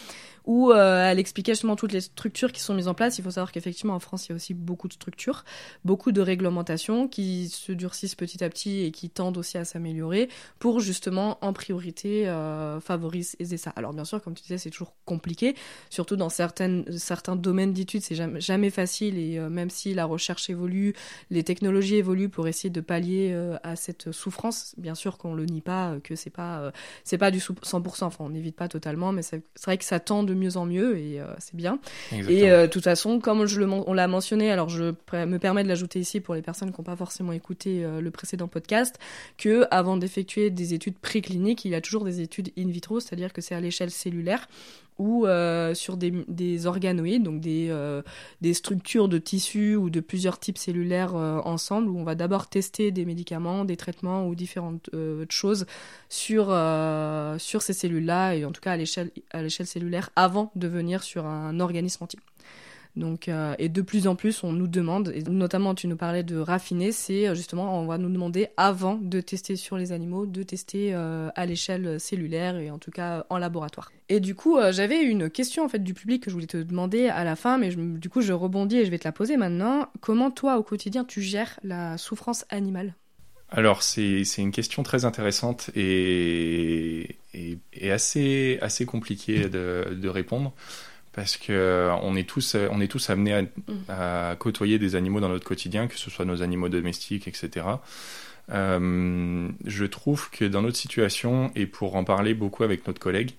[0.45, 3.17] où elle expliquait justement toutes les structures qui sont mises en place.
[3.17, 5.45] Il faut savoir qu'effectivement en France, il y a aussi beaucoup de structures,
[5.85, 10.27] beaucoup de réglementations qui se durcissent petit à petit et qui tendent aussi à s'améliorer
[10.57, 12.79] pour justement en priorité euh,
[13.57, 13.71] ça.
[13.75, 15.55] Alors bien sûr, comme tu disais, c'est toujours compliqué,
[15.89, 20.05] surtout dans certaines, certains domaines d'études, c'est jamais, jamais facile et euh, même si la
[20.05, 20.93] recherche évolue,
[21.29, 24.73] les technologies évoluent pour essayer de pallier euh, à cette souffrance.
[24.77, 26.71] Bien sûr qu'on le nie pas, euh, que c'est pas euh,
[27.03, 29.99] c'est pas du sou- 100%, enfin on n'évite pas totalement, mais c'est vrai que ça
[29.99, 31.79] tend de mieux en mieux et c'est bien.
[32.11, 32.37] Exactement.
[32.37, 35.63] Et de toute façon, comme je le, men- on l'a mentionné, alors je me permets
[35.63, 38.97] de l'ajouter ici pour les personnes qui n'ont pas forcément écouté le précédent podcast,
[39.37, 43.33] que avant d'effectuer des études précliniques, il y a toujours des études in vitro, c'est-à-dire
[43.33, 44.47] que c'est à l'échelle cellulaire
[44.99, 48.01] ou euh, sur des, des organoïdes, donc des, euh,
[48.41, 52.47] des structures de tissus ou de plusieurs types cellulaires euh, ensemble, où on va d'abord
[52.47, 54.89] tester des médicaments, des traitements ou différentes
[55.29, 55.65] choses
[56.09, 56.47] sur,
[57.39, 61.59] sur ces cellules-là, et en tout cas à l'échelle cellulaire, avant de venir sur un
[61.61, 62.19] organisme entier.
[62.99, 66.21] Donc, euh, et de plus en plus, on nous demande, et notamment tu nous parlais
[66.21, 70.25] de raffiner, c'est euh, justement, on va nous demander avant de tester sur les animaux,
[70.25, 73.91] de tester euh, à l'échelle cellulaire et en tout cas en laboratoire.
[74.09, 77.07] Et du coup, j'avais une question en fait du public que je voulais te demander
[77.07, 79.87] à la fin, mais du coup, je rebondis et je vais te la poser maintenant.
[80.01, 82.95] Comment toi, au quotidien, tu gères la souffrance animale?
[83.51, 87.17] Alors, c'est une question très intéressante et,
[87.89, 90.53] assez, assez compliquée de répondre
[91.13, 93.47] parce que euh, on est tous, euh, on est tous amenés
[93.87, 97.65] à, à côtoyer des animaux dans notre quotidien, que ce soit nos animaux domestiques, etc.
[98.51, 103.31] Euh, je trouve que dans notre situation, et pour en parler beaucoup avec notre collègue,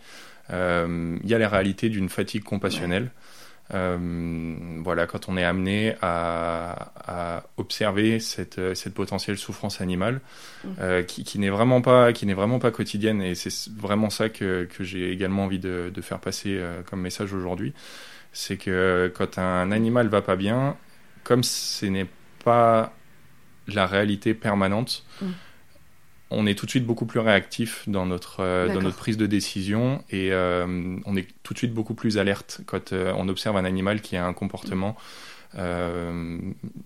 [0.51, 3.11] euh, il y a la réalité d'une fatigue compassionnelle.
[3.71, 10.21] Voilà, quand on est amené à, à observer cette, euh, cette potentielle souffrance animale,
[10.81, 14.29] euh, qui, qui n'est vraiment pas, qui n'est vraiment pas quotidienne, et c'est vraiment ça
[14.29, 17.73] que, que j'ai également envie de, de faire passer euh, comme message aujourd'hui,
[18.33, 20.77] c'est que quand un animal va pas bien,
[21.25, 22.09] comme ce n'est
[22.45, 22.93] pas
[23.69, 25.35] la réalité permanente, Mhm.
[26.31, 28.83] On est tout de suite beaucoup plus réactif dans notre, euh, dans D'accord.
[28.85, 32.93] notre prise de décision et euh, on est tout de suite beaucoup plus alerte quand
[32.93, 34.97] euh, on observe un animal qui a un comportement,
[35.59, 36.39] un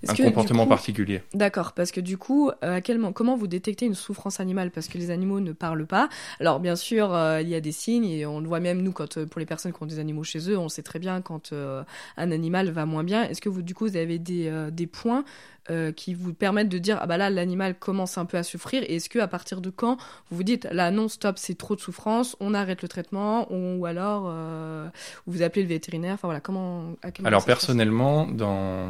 [0.08, 1.20] que, comportement coup- particulier.
[1.34, 4.70] D'accord, parce que du coup, à quel moment, comment vous détectez une souffrance animale?
[4.70, 6.08] Parce que les animaux ne parlent pas.
[6.40, 9.22] Alors bien sûr, il y a des signes et on le voit même nous quand
[9.26, 12.30] pour les personnes qui ont des animaux chez eux, on sait très bien quand un
[12.32, 13.24] animal va moins bien.
[13.24, 15.24] Est-ce que vous du coup vous avez des, des points
[15.70, 18.82] euh, qui vous permettent de dire ah bah là l'animal commence un peu à souffrir
[18.82, 19.96] et est-ce que à partir de quand
[20.30, 23.80] vous vous dites là non stop c'est trop de souffrance, on arrête le traitement ou,
[23.80, 24.86] ou alors euh,
[25.26, 26.14] vous appelez le vétérinaire.
[26.14, 26.94] Enfin voilà comment.
[27.02, 28.88] à quel Alors personnellement, dans,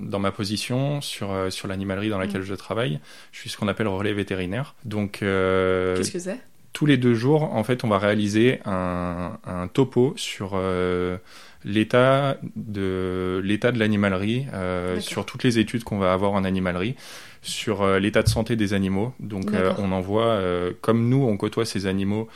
[0.00, 3.00] dans ma position sur, euh, sur l'animalerie dans laquelle je travaille,
[3.32, 4.74] je suis ce qu'on appelle relais vétérinaire.
[4.84, 6.40] Donc Qu'est-ce que c'est?
[6.76, 11.16] Tous les deux jours, en fait, on va réaliser un, un topo sur euh,
[11.64, 16.94] l'état de l'état de l'animalerie, euh, sur toutes les études qu'on va avoir en animalerie,
[17.40, 19.14] sur euh, l'état de santé des animaux.
[19.20, 19.46] Donc,
[19.78, 20.38] on envoie,
[20.82, 22.28] comme nous, on côtoie ces animaux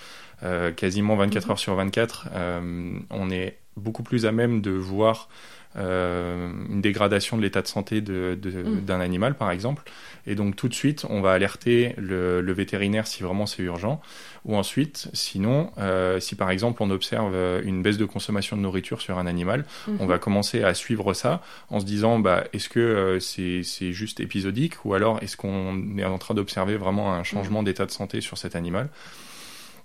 [0.75, 1.51] quasiment 24 Mhm.
[1.51, 2.29] heures sur 24.
[2.35, 5.29] euh, on est beaucoup plus à même de voir
[5.77, 8.81] euh, une dégradation de l'état de santé de- de- Mhm.
[8.81, 9.83] d'un animal, par exemple.
[10.27, 14.01] Et donc tout de suite, on va alerter le, le vétérinaire si vraiment c'est urgent.
[14.45, 18.63] Ou ensuite, sinon, euh, si par exemple on observe euh, une baisse de consommation de
[18.63, 20.09] nourriture sur un animal, on Mhm.
[20.09, 24.21] va commencer à suivre ça en se disant, bah, est-ce que euh, c'est c'est juste
[24.21, 24.85] épisodique?
[24.85, 28.37] Ou alors est-ce qu'on est en train d'observer vraiment un changement d'état de santé sur
[28.39, 28.89] cet animal?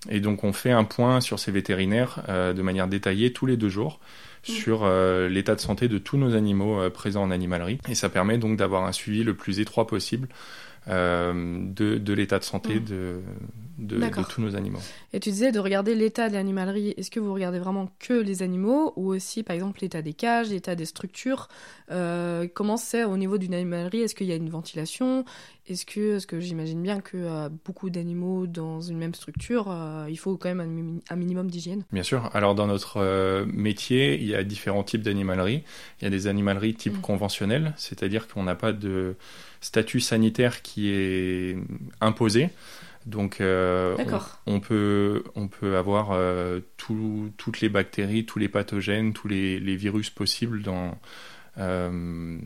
[0.09, 3.57] Et donc on fait un point sur ces vétérinaires euh, de manière détaillée tous les
[3.57, 3.99] deux jours
[4.47, 4.53] Mhm.
[4.55, 7.79] sur euh, l'état de santé de tous nos animaux euh, présents en animalerie.
[7.89, 10.27] Et ça permet donc d'avoir un suivi le plus étroit possible
[10.87, 12.83] de, de l'état de santé Mm.
[12.85, 13.19] de,
[13.77, 14.79] de, de tous nos animaux.
[15.13, 16.93] Et tu disais de regarder l'état de l'animalerie.
[16.97, 20.49] Est-ce que vous regardez vraiment que les animaux ou aussi, par exemple, l'état des cages,
[20.49, 21.47] l'état des structures
[21.91, 24.01] Euh, Comment c'est au niveau d'une animalerie?
[24.01, 25.23] Est-ce qu'il y a une ventilation?
[25.67, 30.07] Est-ce que, parce que j'imagine bien que euh, beaucoup d'animaux dans une même structure, euh,
[30.09, 31.83] il faut quand même un, mi- un minimum d'hygiène.
[31.91, 32.29] Bien sûr.
[32.33, 35.63] Alors dans notre euh, métier, il y a différents types d'animalerie.
[35.99, 37.01] Il y a des animaleries type Mm.
[37.01, 39.15] conventionnel, c'est-à-dire qu'on n'a pas de
[39.61, 41.57] statut sanitaire qui est
[42.01, 42.49] imposé.
[43.05, 43.95] Donc euh,
[44.47, 49.59] on- peut on peut avoir euh, tout- toutes les bactéries, tous les pathogènes, tous les,
[49.59, 50.97] les virus possibles dans
[51.59, 52.37] euh,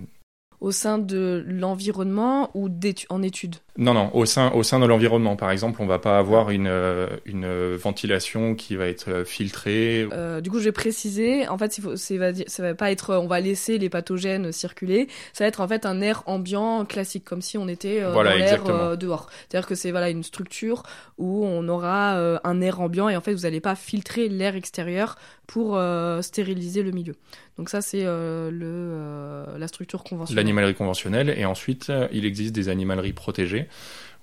[0.60, 2.67] Au sein de l'environnement ou
[3.10, 6.19] en études Non, non, au sein, au sein de l'environnement, par exemple, on va pas
[6.19, 10.05] avoir une, euh, une ventilation qui va être euh, filtrée.
[10.11, 11.47] Euh, du coup, je vais préciser.
[11.47, 14.51] En fait, il faut, c'est, va, ça va pas être, on va laisser les pathogènes
[14.51, 15.07] circuler.
[15.31, 18.31] Ça va être en fait un air ambiant classique, comme si on était euh, Voilà,
[18.31, 19.29] dans l'air euh, dehors.
[19.47, 20.83] C'est-à-dire que c'est voilà une structure
[21.17, 25.15] où on aura un air ambiant et en fait, vous n'allez pas filtrer l'air extérieur
[25.47, 25.81] pour
[26.21, 27.15] stériliser le milieu.
[27.57, 30.43] Donc ça, c'est le la structure conventionnelle.
[30.43, 31.33] L'animalerie conventionnelle.
[31.37, 33.68] Et ensuite, il existe des animaleries protégées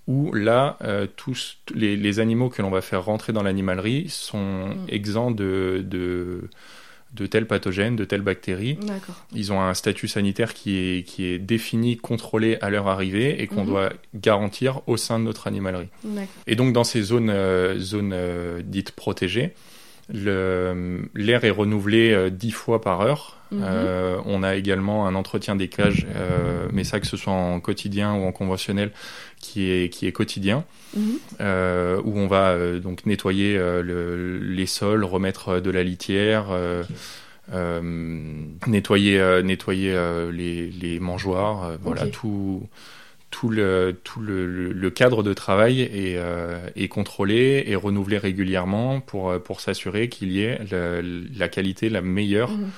[0.06, 4.68] où là, euh, tous les, les animaux que l'on va faire rentrer dans l'animalerie sont
[4.68, 4.76] Mm.
[4.88, 6.48] exempts de, de,
[7.14, 8.78] de tels pathogènes, de telles bactéries.
[9.34, 13.46] Ils ont un statut sanitaire qui est, qui est défini, contrôlé à leur arrivée et
[13.48, 13.66] qu'on Mhm.
[13.66, 15.88] doit garantir au sein de notre animalerie.
[16.46, 19.54] Et donc dans ces zones, euh, zones euh, dites protégées,
[20.08, 23.36] l'air est renouvelé euh, dix fois par heure.
[23.52, 23.60] Mhm.
[23.64, 27.60] Euh, on a également un entretien des cages, euh, mais ça que ce soit en
[27.60, 28.90] quotidien ou en conventionnel,
[29.40, 30.64] qui est, qui est quotidien,
[30.96, 31.02] Mhm.
[31.40, 36.46] euh, où on va donc nettoyer le- les sols, remettre de la litière.
[38.66, 39.94] nettoyer nettoyer
[40.32, 42.62] les, les mangeoires voilà tout
[43.30, 49.00] tout le tout le, le- cadre de travail est, euh, est contrôlé et renouvelé régulièrement
[49.00, 52.70] pour euh, pour s'assurer qu'il y ait le- la qualité la meilleure Mhm.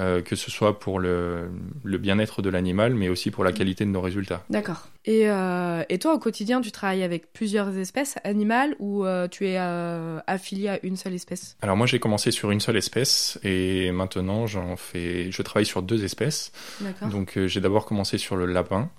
[0.00, 1.48] euh, que ce soit pour le,
[1.84, 4.88] le bien-être de l'animal mais aussi pour la qualité de nos résultats D'accord.
[5.04, 9.48] Et, euh, et toi, au quotidien, tu travailles avec plusieurs espèces animales ou euh, tu
[9.48, 11.56] es euh, affilié à une seule espèce?
[11.60, 15.82] Alors moi j'ai commencé sur une seule espèce et maintenant j'en fais je travaille sur
[15.82, 17.08] deux espèces D'accord.
[17.08, 18.90] donc j'ai d'abord commencé sur le lapin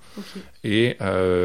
[0.63, 0.97] et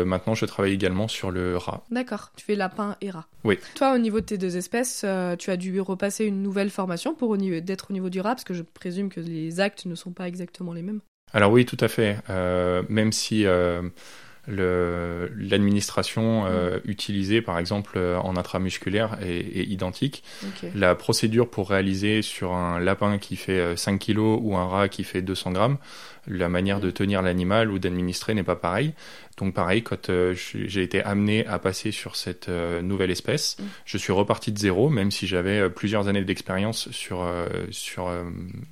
[0.05, 2.33] maintenant je travaille également sur le rat D'accord.
[2.37, 3.27] Tu fais lapin et rat.
[3.45, 3.59] Oui.
[3.77, 5.05] Toi, au niveau de tes deux espèces,
[5.39, 8.31] tu as dû repasser une nouvelle formation pour au niveau- d'être au niveau du rat,
[8.31, 11.01] parce que je présume que les actes ne sont pas exactement les mêmes.
[11.33, 12.17] Alors oui, tout à fait.
[12.89, 13.45] Même si
[14.49, 20.23] l'administration euh, utilisée, par exemple, euh, en intramusculaire est, est identique,
[20.75, 24.89] la procédure pour réaliser sur un lapin qui fait euh, 5 kilos ou un rat
[24.89, 25.77] qui fait 200 grammes,
[26.27, 28.93] la manière de tenir l'animal ou d'administrer n'est pas pareille.
[29.39, 33.63] Donc pareil, quand euh, j'ai été amené à passer sur cette euh, nouvelle espèce, Mm.
[33.85, 38.09] je suis reparti de zéro, même si j'avais euh, plusieurs années d'expérience sur, euh, sur
[38.09, 38.25] euh,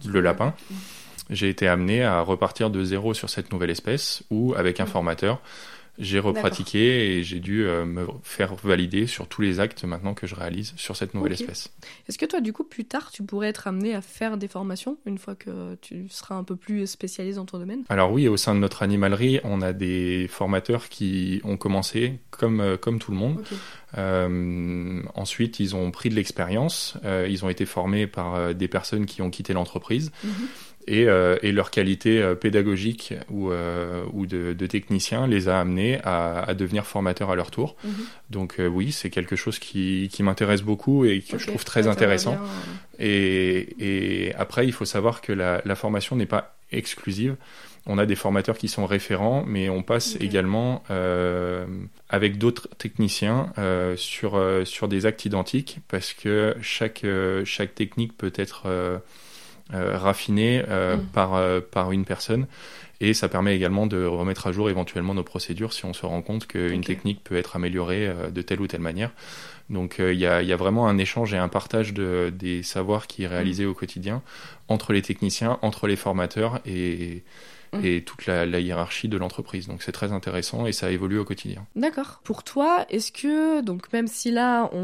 [0.07, 0.55] le lapin.
[1.31, 4.89] J'ai été amené à repartir de zéro sur cette nouvelle espèce où, avec un Mm.
[4.89, 5.41] formateur,
[5.99, 10.27] j'ai repratiqué et j'ai dû euh, me faire valider sur tous les actes maintenant que
[10.27, 11.73] je réalise sur cette nouvelle espèce.
[12.07, 14.99] Est-ce que toi, du coup, plus tard, tu pourrais être amené à faire des formations
[15.07, 17.83] une fois que tu seras un peu plus spécialisé dans ton domaine?
[17.89, 22.61] Alors oui, au sein de notre animalerie, on a des formateurs qui ont commencé comme,
[22.61, 23.43] euh, comme tout le monde.
[23.97, 29.07] Euh, ensuite, ils ont pris de l'expérience, euh, ils ont été formés par des personnes
[29.07, 30.31] qui ont quitté l'entreprise Mhm.
[30.87, 35.61] Et, euh, et leur qualité euh, pédagogique ou, euh, ou de, de technicien les a
[35.61, 37.77] amenés à, à devenir formateurs à leur tour.
[37.85, 37.91] Mhm.
[38.31, 41.85] Donc euh, oui, c'est quelque chose qui, qui m'intéresse beaucoup et que je trouve très
[41.85, 42.39] ça intéressant.
[42.99, 47.37] Et, et après, il faut savoir que la, la formation n'est pas exclusive.
[47.89, 50.83] On a des formateurs qui sont référents, mais on passe également
[52.09, 53.53] avec d'autres techniciens
[53.97, 57.07] sur, sur des actes identiques parce que chaque,
[57.45, 58.67] chaque technique peut être
[59.73, 61.07] euh, euh, raffinée euh, Mm.
[61.13, 62.47] par, euh, par une personne.
[63.01, 66.23] Et ça permet également de remettre à jour éventuellement nos procédures si on se rend
[66.23, 69.11] compte qu'une technique peut être améliorée euh, de telle ou telle manière.
[69.69, 72.33] Donc euh, il y, a, il y a vraiment un échange et un partage de,
[72.35, 74.23] des savoirs qui est réalisé au quotidien
[74.69, 77.23] entre les techniciens, entre les formateurs et,
[77.73, 77.85] Mm.
[77.85, 79.67] et toute la, la hiérarchie de l'entreprise.
[79.67, 81.67] Donc c'est très intéressant et ça évolue au quotidien.
[81.75, 82.21] D'accord.
[82.23, 84.83] Pour toi, est-ce que, donc même si là on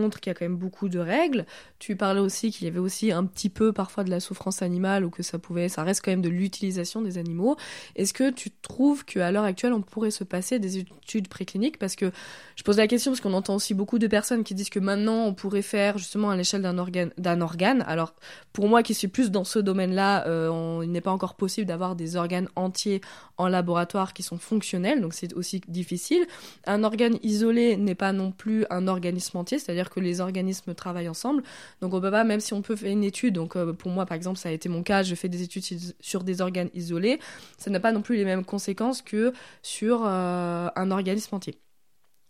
[0.00, 1.44] montre qu'il y a quand même beaucoup de règles,
[1.80, 5.02] tu parlais aussi qu'il y avait aussi un petit peu parfois de la souffrance animale
[5.02, 7.56] ou que ça pouvait, ça reste quand même de l'utilisation des animaux.
[7.96, 11.78] Est-ce que tu trouves qu'à l'heure actuelle on pourrait se passer des études précliniques?
[11.78, 12.12] Parce que
[12.54, 15.24] je pose la question parce qu'on entend aussi beaucoup de personnes qui disent que maintenant
[15.24, 17.82] on pourrait faire justement à l'échelle d'un organe, d'un organe.
[17.88, 18.14] Alors
[18.52, 21.96] pour moi qui suis plus dans ce domaine-là, euh, il n'est pas encore possible d'avoir
[21.96, 23.00] des organes entiers
[23.38, 26.26] en laboratoire qui sont fonctionnels, donc c'est aussi difficile.
[26.66, 31.08] Un organe isolé n'est pas non plus un organisme entier, c'est-à-dire que les organismes travaillent
[31.08, 31.42] ensemble.
[31.80, 34.06] Donc on peut pas, même si on peut faire une étude, donc euh, pour moi
[34.06, 35.64] par exemple ça a été mon cas, je fais des études
[36.00, 37.18] sur des organes isolés,
[37.58, 41.60] ça n'a pas non plus les mêmes conséquences que sur euh, un organisme entier.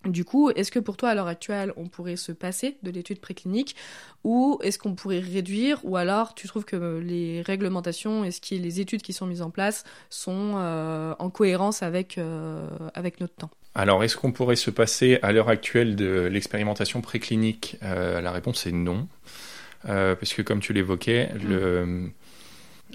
[0.07, 3.21] Du coup, est-ce que pour toi, à l'heure actuelle, on pourrait se passer de l'étude
[3.21, 3.77] préclinique
[4.25, 8.59] ou est-ce qu'on pourrait réduire ou alors tu trouves que les réglementations et ce qui,
[8.59, 13.51] les études qui sont mises en place sont euh, en cohérence avec notre temps?
[13.75, 17.77] Alors, est-ce qu'on pourrait se passer à l'heure actuelle de l'expérimentation préclinique?
[17.83, 19.09] Euh, La réponse est non.
[19.85, 22.11] parce que comme tu l'évoquais, mm.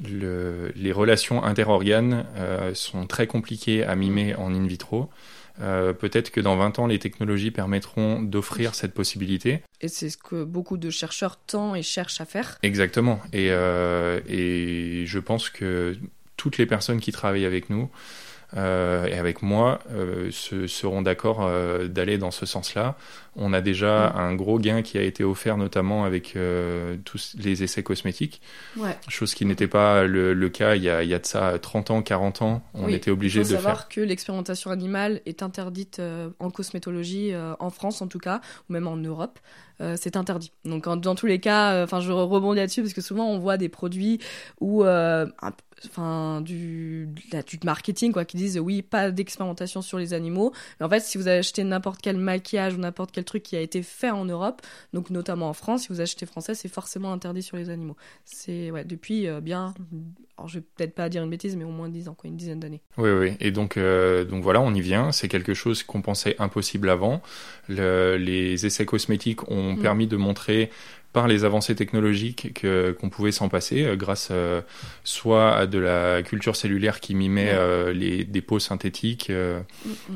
[0.10, 2.26] le, les relations interorganes
[2.74, 5.10] sont très compliquées à mimer en in vitro.
[5.62, 9.62] Euh, peut-être que dans 20 ans, les technologies permettront d'offrir cette possibilité.
[9.82, 12.58] Et c'est ce que beaucoup de chercheurs tentent et cherchent à faire.
[12.64, 13.22] Exactement.
[13.32, 15.96] Et, euh, et je pense que
[16.38, 17.90] toutes les personnes qui travaillent avec nous
[18.56, 22.96] euh, et avec moi euh, seront d'accord euh, d'aller dans ce sens-là.
[23.36, 26.38] On a déjà un gros gain qui a été offert notamment avec
[27.04, 28.42] tous les essais cosmétiques,
[28.78, 28.98] ouais.
[29.10, 31.92] chose qui n'était pas le, cas il y, a, il y, a, de ça 30
[31.92, 32.64] ans, 40 ans.
[32.74, 33.52] On était obligé de faire.
[33.52, 36.02] Il faut savoir que l'expérimentation animale est interdite
[36.40, 38.40] en cosmétologie, en France en tout cas,
[38.70, 39.38] ou même en Europe.
[39.98, 40.54] c'est interdit.
[40.64, 43.68] Donc dans tous les cas, enfin je rebondis là-dessus parce que souvent on voit des
[43.68, 44.22] produits
[44.62, 45.28] où un,
[45.88, 47.10] enfin du
[47.64, 50.54] marketing quoi qui disent oui pas d'expérimentation sur les animaux.
[50.80, 53.62] Mais en fait si vous achetez n'importe quel maquillage ou n'importe quel truc qui a
[53.62, 54.62] été fait en Europe
[54.94, 57.96] donc notamment en France si vous achetez français c'est forcément interdit sur les animaux.
[58.24, 59.74] C'est ouais depuis euh, bien
[60.38, 62.38] alors je vais peut-être pas dire une bêtise mais au moins 10 ans quoi une
[62.38, 62.82] dizaine d'années.
[62.98, 65.12] Oui oui et donc euh, donc voilà on y vient.
[65.12, 67.22] C'est quelque chose qu'on pensait impossible avant.
[67.70, 69.82] Les essais cosmétiques ont mm.
[69.82, 70.70] permis de montrer
[71.16, 74.62] par les avancées technologiques que qu'on pouvait s'en passer euh, grâce euh,
[75.06, 79.32] soit à de la culture cellulaire qui mimait euh, les des peaux synthétiques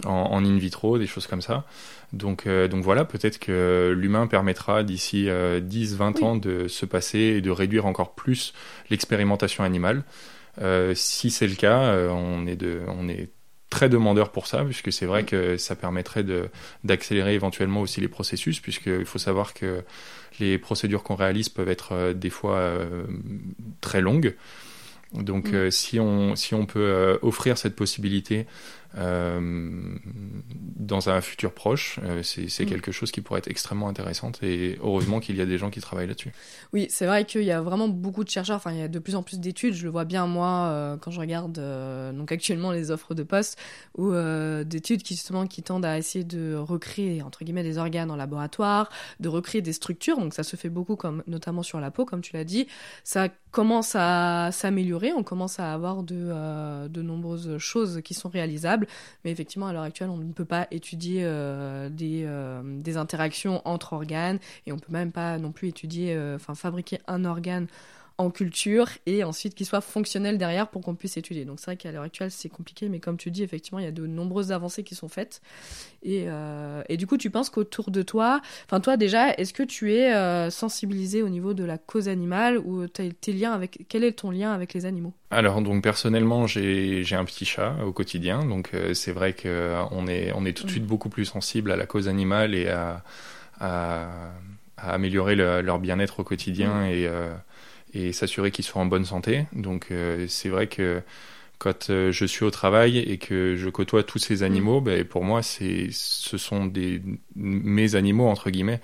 [0.06, 1.66] en, in vitro, des choses comme ça.
[2.12, 7.52] Donc donc voilà, peut-être que l'humain permettra d'ici 10-20 ans de se passer et de
[7.52, 8.54] réduire encore plus
[8.90, 10.04] l'expérimentation animale.
[10.96, 13.30] si c'est le cas, on est de on est
[13.70, 16.26] très demandeur pour ça, puisque c'est vrai que ça permettrait
[16.84, 19.84] d'accélérer éventuellement aussi les processus, puisqu'il faut savoir que
[20.40, 23.04] les procédures qu'on réalise peuvent être euh, des fois euh,
[23.82, 24.36] très longues.
[25.14, 25.56] Donc mm.
[25.56, 28.46] euh, si, on, si on peut offrir cette possibilité
[28.95, 29.99] dans
[31.10, 32.65] un futur proche, euh, c'est mm.
[32.65, 35.82] quelque chose qui pourrait être extrêmement intéressant et heureusement qu'il y a des gens qui
[35.82, 36.32] travaillent là-dessus.
[36.73, 38.99] Oui, c'est vrai qu'il y a vraiment beaucoup de chercheurs, enfin il y a de
[38.99, 41.62] plus en plus d'études, je le vois bien moi euh, quand je regarde
[42.15, 43.60] donc actuellement les offres de poste
[43.97, 44.13] ou
[44.63, 48.89] d'études qui justement qui tendent à essayer de recréer entre guillemets des organes en laboratoire,
[49.19, 52.21] de recréer des structures, donc ça se fait beaucoup comme notamment sur la peau comme
[52.21, 52.67] tu l'as dit,
[53.04, 58.79] ça commence à s'améliorer, on commence à avoir de, de nombreuses choses qui sont réalisables
[59.24, 63.62] mais effectivement, à l'heure actuelle, on ne peut pas étudier euh, des, euh, des, interactions
[63.65, 64.39] entre organes.
[64.65, 67.68] Et on ne peut même pas non plus étudier, euh, enfin fabriquer un organe
[68.20, 71.46] en culture et ensuite qu'il soit fonctionnel derrière pour qu'on puisse étudier.
[71.46, 73.88] Donc c'est vrai qu'à l'heure actuelle c'est compliqué, mais comme tu dis, effectivement, il y
[73.88, 75.42] a de nombreuses avancées qui sont faites.
[76.04, 79.64] Et, euh, et du coup, tu penses qu'autour de toi, enfin toi déjà, est-ce que
[79.64, 84.04] tu es euh, sensibilisé au niveau de la cause animale ou tes liens avec, quel
[84.04, 85.14] est ton lien avec les animaux?
[85.32, 90.34] Alors donc personnellement, j'ai un petit chat au quotidien, donc euh, c'est vrai qu'on est,
[90.36, 93.02] on est tout de suite beaucoup plus sensible à la cause animale et à,
[93.62, 94.10] à,
[94.78, 97.10] améliorer leur bien-être au quotidien et
[97.93, 99.45] et s'assurer qu'ils soient en bonne santé.
[99.54, 101.02] Donc euh, c'est vrai que
[101.58, 105.25] quand euh, je suis au travail et que je côtoie tous ces animaux, ben, pour
[105.25, 107.02] moi, c'est, ce sont des,
[107.36, 108.80] mes animaux, entre guillemets.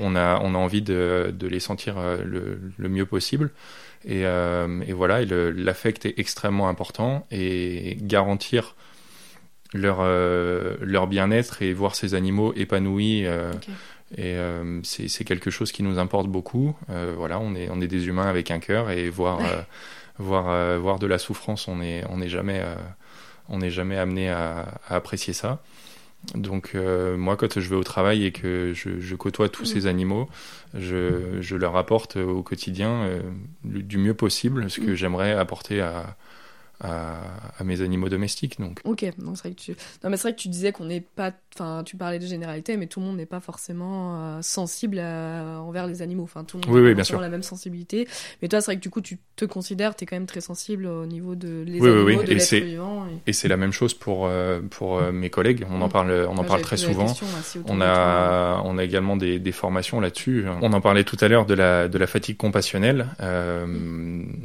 [0.00, 3.50] On, a, on a envie de, de les sentir euh, le, le, mieux possible.
[4.06, 8.76] Et, et voilà, l'affect est extrêmement important et garantir
[9.72, 10.04] leur,
[10.82, 13.24] leur bien-être et voir ces animaux épanouis.
[14.12, 16.76] Et euh, c'est quelque chose qui nous importe beaucoup.
[16.90, 19.62] Euh, voilà, on est, on est des humains avec un cœur et voir, euh,
[20.18, 22.62] voir, voir de la souffrance, on n'est on est jamais,
[23.48, 25.62] on est jamais amené à, à, apprécier ça.
[26.34, 30.28] Donc moi, quand je vais au travail et que je, je côtoie tous ces animaux,
[30.74, 33.08] je, je, leur apporte au quotidien
[33.62, 34.94] du mieux possible ce que mm.
[34.94, 36.16] j'aimerais apporter à,
[36.80, 38.60] à, mes animaux domestiques.
[38.60, 38.80] Donc.
[38.84, 41.00] Ok, non, c'est vrai que tu, non, mais c'est vrai que tu disais qu'on n'est
[41.00, 44.98] pas, enfin, tu parlais de généralité, mais tout le monde n'est pas forcément euh, sensible
[44.98, 46.24] envers les animaux.
[46.24, 48.08] Enfin, tout le monde oui, n'a pas la même sensibilité.
[48.42, 50.40] Mais toi, c'est vrai que du coup, tu te considères, tu es quand même très
[50.40, 53.06] sensible au niveau de les animaux, de l'être vivant.
[53.26, 55.66] Et, c'est la même chose pour euh, pour euh, mes collègues.
[55.70, 55.92] On en mm.
[55.92, 57.12] parle, on en parle très souvent.
[57.66, 60.46] on a on a également des, des formations là-dessus.
[60.62, 63.08] On en parlait tout à l'heure de la de la fatigue compassionnelle.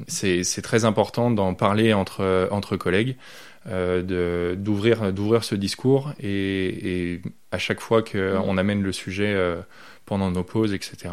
[0.07, 3.15] c'est c'est très important d'en parler entre entre entre collègues,
[3.65, 7.21] de d'ouvrir d'ouvrir ce discours et, et,
[7.52, 8.60] à chaque fois qu'on mmh.
[8.60, 9.35] amène le sujet
[10.06, 11.10] pendant nos pauses, etc.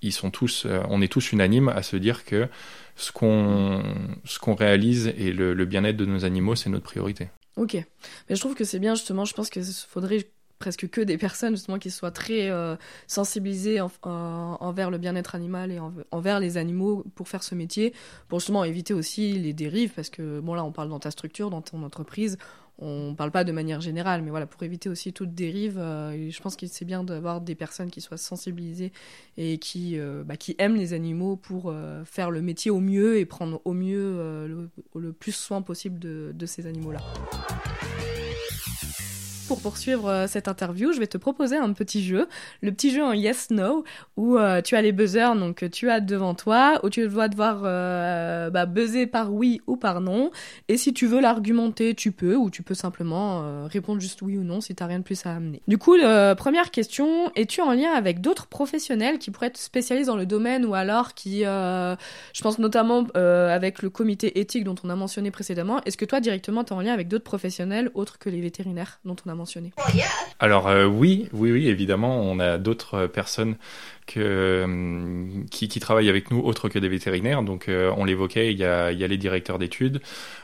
[0.00, 2.48] ils sont tous, on est tous unanimes à se dire que
[2.96, 3.82] ce qu'on
[4.24, 7.28] ce qu'on réalise et le, le bien-être de nos animaux, c'est notre priorité.
[7.56, 9.24] Ok, mais je trouve que c'est bien justement.
[9.24, 10.28] Je pense qu'il faudrait
[10.60, 12.76] presque que des personnes justement qui soient très euh,
[13.08, 15.80] sensibilisées envers le bien-être animal et
[16.12, 17.92] envers les animaux pour faire ce métier,
[18.28, 21.50] pour justement éviter aussi les dérives, parce que bon là on parle dans ta structure,
[21.50, 22.36] dans ton entreprise,
[22.78, 26.40] on parle pas de manière générale, mais voilà, pour éviter aussi toute dérive, euh, je
[26.40, 28.92] pense que c'est bien d'avoir des personnes qui soient sensibilisées
[29.36, 33.24] et qui, euh, bah, qui aiment les animaux pour faire le métier au mieux et
[33.24, 34.46] prendre au mieux
[34.94, 37.00] le, plus soin possible de, de ces animaux-là
[39.50, 42.28] pour poursuivre euh, cette interview, je vais te proposer un petit jeu,
[42.60, 43.82] le petit jeu en yes no
[44.16, 47.62] où euh, tu as les buzzers donc tu as devant toi où tu vas devoir
[47.64, 50.30] euh, bah, buzzer par oui ou par non
[50.68, 54.44] et si tu veux l'argumenter, tu peux ou tu peux simplement répondre juste oui ou
[54.44, 55.62] non si tu rien de plus à amener.
[55.66, 55.96] Du coup,
[56.36, 60.64] première question, es-tu en lien avec d'autres professionnels qui pourraient être spécialisés dans le domaine
[60.64, 65.80] ou alors qui je pense notamment avec le comité éthique dont on a mentionné précédemment,
[65.86, 69.00] est-ce que toi directement tu es en lien avec d'autres professionnels autres que les vétérinaires
[69.04, 69.39] dont on a
[70.38, 73.56] Alors euh, oui, oui, oui, évidemment, on a d'autres personnes
[74.06, 77.42] que, euh, qui, qui, travaillent avec nous autres que des vétérinaires.
[77.42, 80.00] Donc euh, on l'évoquait, il y a, il y a les directeurs d'études,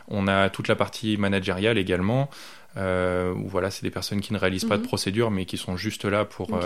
[0.09, 2.31] on a toute la partie managériale également.
[2.77, 4.89] où voilà, c'est des personnes qui ne réalisent pas de mhm.
[4.89, 6.59] procédure, mais qui sont juste là pour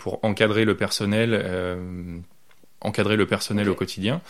[0.00, 2.22] pour encadrer le personnel
[2.84, 4.20] encadrer le personnel au quotidien.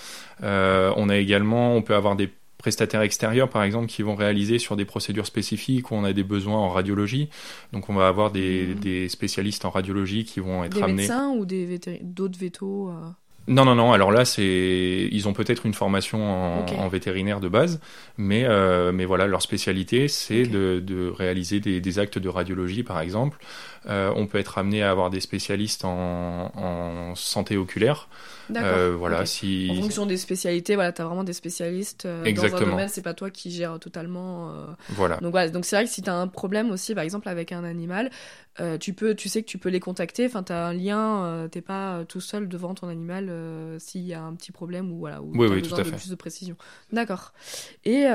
[0.42, 2.30] Euh, on a également, on peut avoir des
[2.64, 6.24] prestataires extérieurs, par exemple, qui vont réaliser sur des procédures spécifiques où on a des
[6.24, 7.28] besoins en radiologie.
[7.74, 8.80] Donc, on va avoir des, mmh.
[8.80, 11.02] des spécialistes en radiologie qui vont être des amenés.
[11.02, 12.92] Des médecins ou des d'autres vétos euh...
[13.48, 13.92] Non, non, non.
[13.92, 17.80] Alors là, c'est ils ont peut-être une formation en, en, vétérinaire de base,
[18.16, 22.82] mais euh, mais voilà, leur spécialité, c'est de, de, réaliser des, des, actes de radiologie,
[22.82, 23.36] par exemple.
[23.86, 28.08] Euh, on peut être amené à avoir des spécialistes en, en santé oculaire.
[28.54, 29.68] Euh, voilà, si...
[29.70, 32.60] En fonction des spécialités, voilà, tu as vraiment des spécialistes euh, Exactement.
[32.60, 34.50] dans un domaine, c'est pas toi qui gères totalement.
[34.50, 34.66] Euh...
[34.90, 35.18] Voilà.
[35.18, 37.52] Donc voilà, donc c'est vrai que si tu as un problème aussi, par exemple avec
[37.52, 38.10] un animal,
[38.80, 40.26] tu peux, tu sais que tu peux les contacter.
[40.26, 43.30] Enfin, tu as un lien, t'es pas tout seul devant ton animal
[43.78, 45.90] s'il y a un petit problème ou voilà, ou oui, oui, besoin tout à de
[45.90, 45.96] fait.
[45.96, 46.56] plus de précision.
[46.92, 47.32] D'accord.
[47.84, 48.06] Et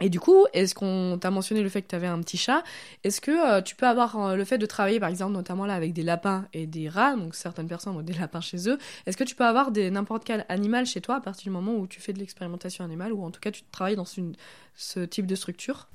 [0.00, 2.62] et du coup, est-ce qu'on t'a mentionné le fait que tu avais un petit chat
[3.02, 5.74] Est-ce que euh, tu peux avoir euh, le fait de travailler, par exemple, notamment là
[5.74, 8.78] avec des lapins et des rats, donc certaines personnes ont des lapins chez eux.
[9.06, 11.86] Est-ce que tu peux avoir n'importe quel animal chez toi à partir du moment où
[11.86, 15.34] tu fais de l'expérimentation animale ou en tout cas tu travailles dans ce type de
[15.34, 15.88] structure?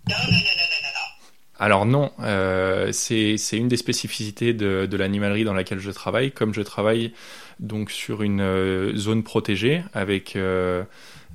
[1.59, 6.31] Alors non, euh, c'est une des spécificités de, l'animalerie dans laquelle je travaille.
[6.31, 7.13] Comme je travaille
[7.59, 10.35] donc sur une zone protégée avec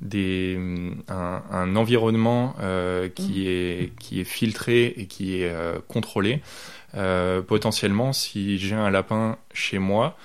[0.01, 0.57] des,
[1.07, 3.47] un, un environnement euh, qui, mmh.
[3.47, 6.41] est, qui est filtré et qui est euh, contrôlé.
[6.95, 10.17] Euh, potentiellement, si j'ai un lapin chez moi,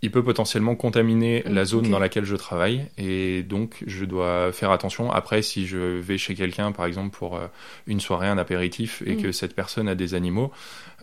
[0.00, 1.90] il peut potentiellement contaminer la zone okay.
[1.90, 5.10] dans laquelle je travaille et donc je dois faire attention.
[5.10, 7.40] Après, si je vais chez quelqu'un, par exemple pour
[7.88, 9.22] une soirée, un apéritif, et mmh.
[9.22, 10.52] que cette personne a des animaux,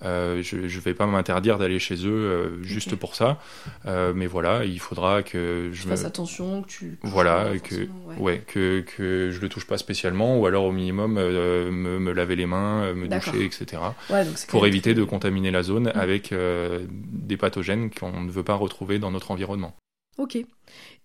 [0.06, 2.95] euh, je ne vais pas m'interdire d'aller chez eux euh, juste okay.
[2.95, 3.39] pour ça.
[3.86, 5.91] Euh, mais voilà, il faudra que je tu me...
[5.95, 8.18] fasses attention, que tu voilà, que ouais.
[8.20, 8.43] ouais.
[8.45, 12.36] que que je le touche pas spécialement, ou alors au minimum euh, me, me, laver
[12.36, 13.82] les mains, me doucher, etc.
[14.10, 15.99] Ouais, pour éviter de contaminer la zone mmh.
[15.99, 19.76] avec euh, des pathogènes qu'on ne veut pas retrouver dans notre environnement.
[20.18, 20.38] Ok.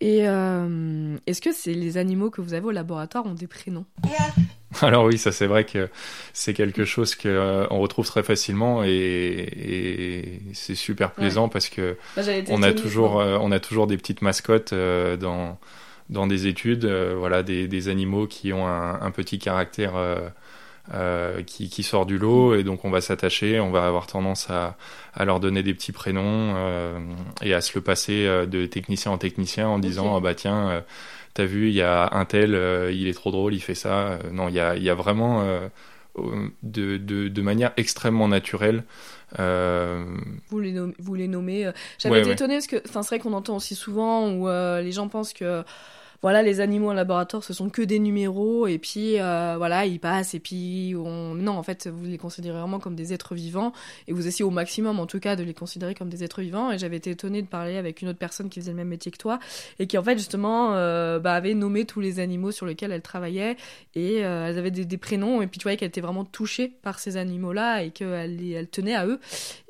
[0.00, 3.86] Et euh, est-ce que c'est les animaux que vous avez au laboratoire ont des prénoms?
[4.82, 5.88] Alors oui, ça c'est vrai que
[6.32, 11.50] c'est quelque chose que euh, on retrouve très facilement et, et c'est super plaisant ouais.
[11.52, 15.58] parce que bah, on a toujours euh, on a toujours des petites mascottes euh, dans
[16.08, 19.92] dans des études, voilà des, des, animaux qui ont un, un petit caractère
[21.46, 24.76] qui, qui, sort du lot et donc on va s'attacher, on va avoir tendance à,
[25.14, 26.56] à, leur donner des petits prénoms
[27.42, 29.86] et à se le passer de technicien en technicien en okay.
[29.86, 30.82] disant ah bah tiens
[31.34, 34.18] t'as vu il y a un tel euh, il est trop drôle il fait ça
[34.32, 35.44] non il y a, il y a vraiment
[36.62, 38.84] de, de, de, manière extrêmement naturelle
[39.38, 42.34] vous les, nommez, vous les nommez j'avais ouais, été ouais.
[42.34, 45.64] étonnée parce que c'est vrai qu'on entend aussi souvent où les gens pensent que
[46.22, 49.98] voilà, les animaux en laboratoire, ce sont que des numéros, et puis euh, voilà, ils
[49.98, 51.34] passent, et puis on...
[51.34, 53.72] non, en fait, vous les considérez vraiment comme des êtres vivants,
[54.06, 56.72] et vous essayez au maximum, en tout cas, de les considérer comme des êtres vivants.
[56.72, 59.10] Et j'avais été étonnée de parler avec une autre personne qui faisait le même métier
[59.10, 59.38] que toi,
[59.78, 63.02] et qui en fait justement euh, bah, avait nommé tous les animaux sur lesquels elle
[63.02, 63.56] travaillait,
[63.94, 66.98] et euh, elles avaient des, prénoms, et puis tu voyais qu'elle était vraiment touchée par
[66.98, 69.20] ces animaux-là, et qu'elle elle tenait à eux.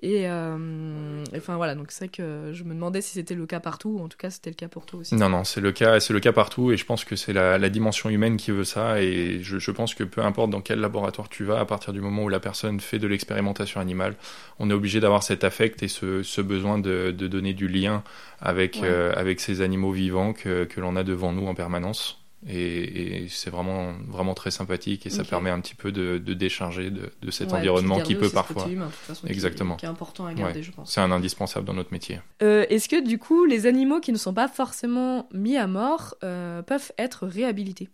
[0.02, 3.98] Et enfin voilà, donc c'est vrai que je me demandais si c'était le cas partout,
[4.00, 5.14] ou en tout cas c'était le cas pour toi aussi.
[5.14, 6.39] Non, non, c'est le cas, c'est le cas partout
[6.70, 9.70] et je pense que c'est la, la, dimension humaine qui veut ça et je, je,
[9.70, 12.40] pense que peu importe dans quel laboratoire tu vas, à partir du moment où la
[12.40, 14.14] personne fait de l'expérimentation animale,
[14.58, 18.02] on est obligé d'avoir cet affect et ce, ce besoin de, de, donner du lien
[18.40, 22.19] avec, euh, avec ces animaux vivants que, que l'on a devant nous en permanence.
[22.48, 26.32] Et, et c'est vraiment vraiment très sympathique et ça permet un petit peu de, de
[26.32, 29.88] décharger de, de cet environnement qui peut parfois humain, de toute façon, exactement qui, est,
[29.88, 30.90] qui est important à garder je pense.
[30.90, 32.20] C'est un indispensable dans notre métier.
[32.42, 36.14] Euh, est-ce que du coup les animaux qui ne sont pas forcément mis à mort
[36.24, 37.90] euh, peuvent être réhabilités?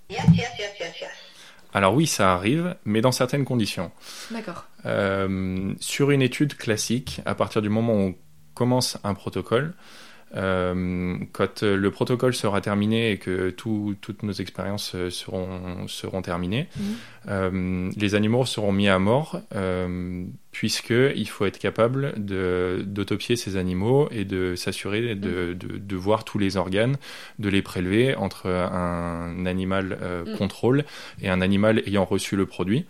[1.74, 3.90] Alors oui, ça arrive, mais dans certaines conditions.
[4.30, 4.64] D'accord.
[4.86, 8.14] Euh, sur une étude classique, à partir du moment où on
[8.54, 9.72] commence un protocole, euh,
[10.34, 16.66] quand le protocole sera terminé et que tout, toutes nos expériences euh, seront, seront terminées,
[16.78, 16.84] Mhm.
[17.28, 24.08] euh, les animaux seront mis à mort euh, puisqu'il faut être capable d'autopsier ces animaux
[24.10, 26.96] et de s'assurer de, de, de voir tous les organes,
[27.38, 30.36] de les prélever entre un animal euh, Mhm.
[30.36, 30.84] contrôle
[31.22, 32.84] et un animal ayant reçu le produit.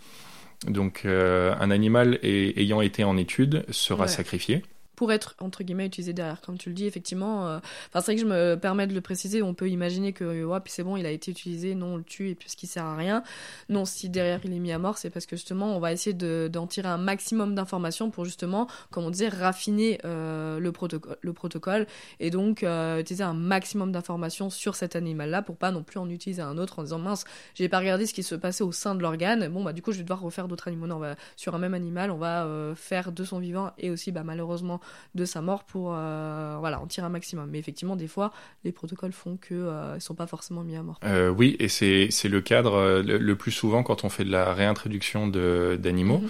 [0.67, 4.07] Donc euh, un animal ay- ayant été en étude sera Ouais.
[4.07, 4.63] sacrifié.
[4.97, 6.41] Pour être entre guillemets utilisé derrière.
[6.41, 8.99] Comme tu le dis effectivement euh, enfin c'est vrai que je me permets de le
[8.99, 11.93] préciser on peut imaginer que euh, ouais, puis c'est bon il a été utilisé non
[11.93, 13.23] on le tue et puis ce qui sert à rien.
[13.69, 16.13] Non si derrière il est mis à mort c'est parce que justement on va essayer
[16.13, 21.15] de- d'en tirer un maximum d'informations pour justement comme on disait raffiner euh, le protocole
[21.21, 21.85] le protocole
[22.19, 25.99] et donc euh, utiliser un maximum d'informations sur cet animal là pour pas non plus
[25.99, 27.23] en utiliser un autre en disant mince
[27.53, 29.47] j'ai pas regardé ce qui se passait au sein de l'organe.
[29.49, 30.87] Bon bah du coup je vais devoir refaire d'autres animaux.
[30.87, 33.91] Non on va sur un même animal on va euh, faire de son vivant et
[33.91, 34.79] aussi bah malheureusement
[35.15, 38.31] de sa mort pour euh, voilà en tirer un maximum mais effectivement des fois
[38.63, 41.67] les protocoles font que euh, ils sont pas forcément mis à mort Euh, oui, et
[41.69, 46.19] c'est le cadre euh, le, le plus souvent quand on fait de la réintroduction d'animaux.
[46.19, 46.29] Mhm.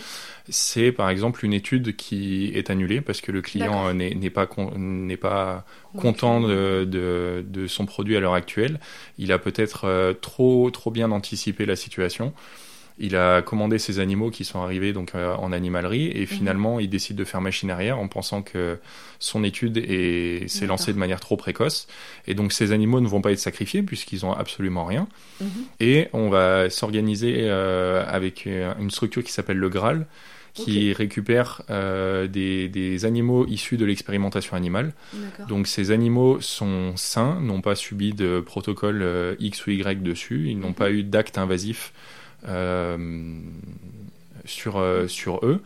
[0.50, 4.72] C'est par exemple une étude qui est annulée parce que le client n'est pas con-
[4.78, 5.66] n'est pas
[5.98, 8.80] content de, de, de son produit à l'heure actuelle.
[9.18, 12.34] Il a peut-être trop trop bien anticipé la situation.
[13.00, 16.90] Il a commandé ces animaux qui sont arrivés donc euh, en animalerie et finalement il
[16.90, 18.80] décide de faire machine arrière en pensant que
[19.20, 21.88] son étude est- s'est lancée de manière trop précoce
[22.28, 25.08] et donc ces animaux ne vont pas être sacrifiés puisqu'ils ont absolument rien.
[25.42, 25.48] Mhm.
[25.80, 30.08] Et on va s'organiser euh, avec euh, une structure qui s'appelle le Graal,
[30.56, 34.94] qui récupère euh, des, des animaux issus de l'expérimentation animale.
[35.14, 40.02] d'accord Donc ces animaux sont sains, n'ont pas subi de protocole euh, X ou Y
[40.02, 40.74] dessus, ils n'ont Mhm.
[40.74, 41.94] pas eu d'acte invasif
[44.48, 45.62] sur, euh, sur eux.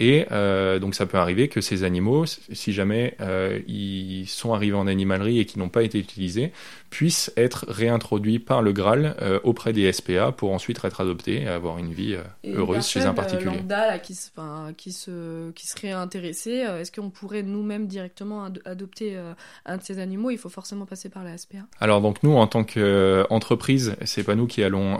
[0.00, 4.76] Et euh, donc ça peut arriver que ces animaux, si jamais euh, ils sont arrivés
[4.76, 6.52] en animalerie et qui n'ont pas été utilisés,
[6.90, 11.48] puissent être réintroduits par le Graal euh, auprès des SPA pour ensuite être adoptés et
[11.48, 12.22] avoir une vie euh,
[12.56, 13.56] heureuse chez un euh, particulier.
[13.56, 18.44] lambda, là, qui, se, enfin, qui, se, qui serait intéressé, est-ce qu'on pourrait nous-mêmes directement
[18.44, 19.18] ad- adopter
[19.66, 20.30] un de ces animaux?
[20.30, 21.58] Il faut forcément passer par la SPA.
[21.80, 24.98] Alors donc nous en tant qu'entreprise, c'est pas nous qui allons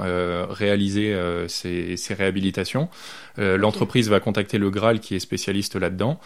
[0.51, 1.17] réaliser
[1.49, 2.89] ces, ces réhabilitations.
[3.37, 6.21] L'entreprise va contacter le Graal qui est spécialiste là-dedans.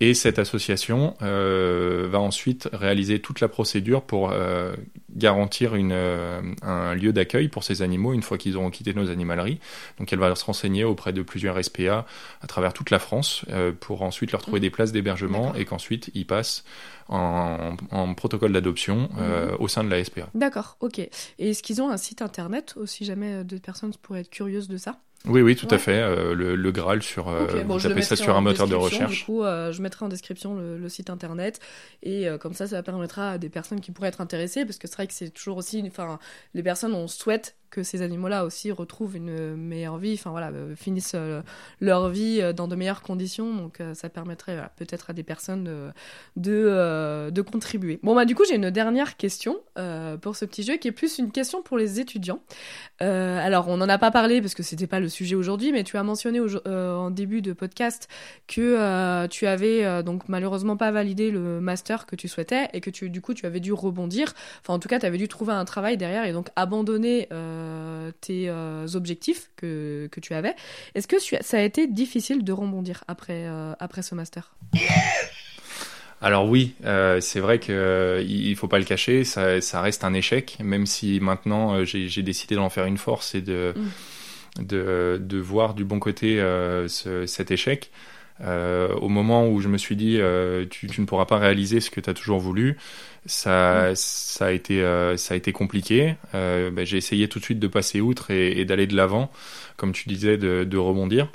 [0.00, 4.74] Et cette association euh, va ensuite réaliser toute la procédure pour euh,
[5.14, 9.08] garantir une, euh, un lieu d'accueil pour ces animaux une fois qu'ils auront quitté nos
[9.10, 9.58] animaleries.
[9.98, 12.04] Donc elle va se renseigner auprès de plusieurs SPA
[12.42, 13.46] à travers toute la France
[13.80, 14.62] pour ensuite leur trouver Mhm.
[14.62, 16.64] des places d'hébergement et qu'ensuite ils passent
[17.08, 19.56] en, en protocole d'adoption Mhm.
[19.60, 20.28] au sein de la SPA.
[20.34, 20.98] D'accord, ok.
[20.98, 24.76] Et est-ce qu'ils ont un site internet aussi jamais d'autres personnes pourraient être curieuses de
[24.76, 24.98] ça?
[25.26, 25.74] Oui, oui, tout Ouais.
[25.74, 26.00] à fait.
[26.00, 29.18] euh, le, le Graal sur, euh, bon, je ça sur un moteur de recherche.
[29.20, 31.60] Du coup, euh, je mettrai en description le, le site internet
[32.02, 34.86] et euh, comme ça, ça permettra à des personnes qui pourraient être intéressées parce que
[34.88, 36.18] c'est vrai que c'est toujours aussi, enfin,
[36.54, 40.74] les personnes on souhaite que ces animaux-là aussi retrouvent une meilleure vie, enfin voilà, euh,
[40.76, 41.42] finissent euh,
[41.80, 45.92] leur vie euh, dans de meilleures conditions, donc ça permettrait peut-être à des personnes
[46.36, 48.00] de de, contribuer.
[48.02, 49.58] Bon bah du coup j'ai une dernière question
[50.20, 52.40] pour ce petit jeu qui est plus une question pour les étudiants.
[53.00, 55.96] Alors on n'en a pas parlé parce que c'était pas le sujet aujourd'hui, mais tu
[55.96, 58.08] as mentionné en début de podcast
[58.46, 63.10] que tu avais donc malheureusement pas validé le master que tu souhaitais et que tu
[63.10, 64.34] du coup tu avais dû rebondir.
[64.62, 68.12] Enfin en tout cas tu avais dû trouver un travail derrière et donc abandonner euh,
[68.20, 70.54] tes euh, objectifs que, que tu avais.
[70.94, 74.54] Est-ce que ça a été difficile de rebondir après euh, après ce master?
[76.22, 80.02] Alors oui, euh, c'est vrai que euh, il faut pas le cacher, ça, ça reste
[80.02, 83.74] un échec, même si maintenant euh, j'ai décidé d'en faire une force et de
[84.58, 86.38] de, de voir du bon côté
[86.88, 87.90] ce- cet échec.
[88.42, 91.80] Euh, au moment où je me suis dit euh, tu, tu ne pourras pas réaliser
[91.80, 92.76] ce que tu as toujours voulu,
[93.24, 96.16] ça, ça, a, été, euh, ça a été compliqué.
[96.34, 99.30] Euh, ben, j'ai essayé tout de suite de passer outre et, et d'aller de l'avant,
[99.76, 101.28] comme tu disais, de, de rebondir.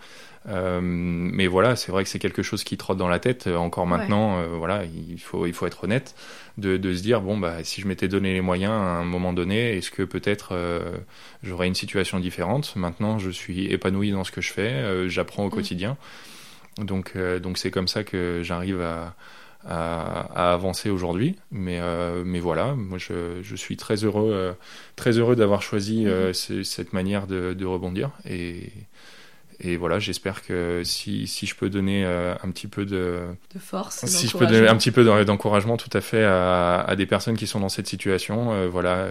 [0.48, 4.44] mais voilà, c'est vrai que c'est quelque chose qui trotte dans la tête encore maintenant.
[4.58, 6.16] voilà, il faut il faut être honnête
[6.58, 9.34] de, de, se dire bon bah si je m'étais donné les moyens à un moment
[9.34, 10.54] donné, est-ce que peut-être
[11.44, 12.76] j'aurais une situation différente?
[12.76, 15.52] Maintenant, je suis épanoui dans ce que je fais, j'apprends au mm.
[15.52, 15.98] quotidien.
[16.78, 19.16] Donc donc c'est comme ça que j'arrive à
[19.68, 21.36] à, avancer aujourd'hui.
[21.52, 24.54] Mais, euh, mais voilà, moi je, je, suis très heureux, euh,
[24.96, 26.64] très heureux d'avoir choisi euh, mhm.
[26.64, 28.12] cette manière de, de, rebondir.
[28.26, 28.72] Et,
[29.60, 33.20] et voilà, j'espère que si, si je peux donner un petit peu de,
[33.54, 36.96] de force, si je peux donner un petit peu d'encouragement tout à fait à, à,
[36.96, 39.08] des personnes qui sont dans cette situation, voilà.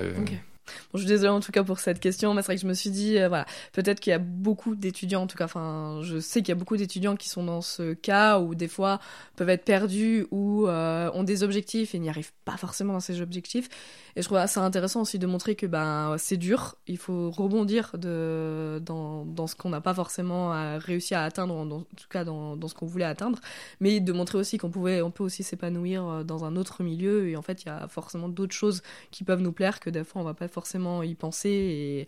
[0.94, 2.74] Je suis désolée en tout cas pour cette question, mais c'est vrai que je me
[2.74, 6.18] suis dit, euh, voilà, peut-être qu'il y a beaucoup d'étudiants, en tout cas, enfin, je
[6.18, 9.00] sais qu'il y a beaucoup d'étudiants qui sont dans ce cas où des fois
[9.36, 13.20] peuvent être perdus ou euh, ont des objectifs et n'y arrivent pas forcément dans ces
[13.20, 13.68] objectifs.
[14.16, 17.92] Et je trouve ça intéressant aussi de montrer que ben c'est dur, il faut rebondir
[17.96, 22.24] de, dans, dans ce qu'on n'a pas forcément euh, réussi à atteindre, en, tout cas
[22.24, 23.38] dans, dans ce qu'on voulait atteindre,
[23.80, 27.28] mais de montrer aussi qu'on pouvait, on peut aussi s'épanouir dans un autre milieu.
[27.28, 30.04] Et en fait il y a forcément d'autres choses qui peuvent nous plaire que des
[30.04, 30.59] fois on va pas forcément
[31.04, 31.48] y penser.
[31.48, 32.00] Et,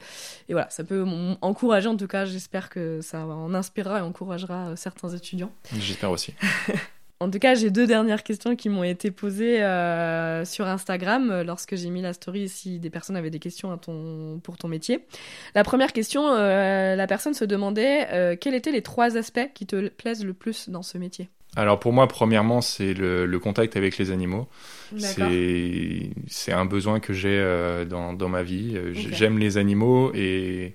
[0.49, 1.05] et voilà, ça peut
[1.41, 5.53] encourager, en tout cas, j'espère que ça en inspirera et encouragera euh, certains étudiants.
[5.79, 6.35] J'espère aussi.
[7.21, 11.45] En tout cas, j'ai deux dernières questions qui m'ont été posées euh, sur Instagram euh,
[11.45, 14.67] lorsque j'ai mis la story si des personnes avaient des questions à ton, pour ton
[14.67, 15.07] métier.
[15.55, 20.25] La première question, la personne se demandait quels étaient les trois aspects qui te plaisent
[20.25, 21.31] le plus dans ce métier?
[21.55, 24.49] Alors pour moi, premièrement, c'est le, contact avec les animaux.
[24.97, 28.73] C'est un besoin que j'ai euh, dans, dans, ma vie.
[28.75, 30.75] Euh, j'aime les animaux et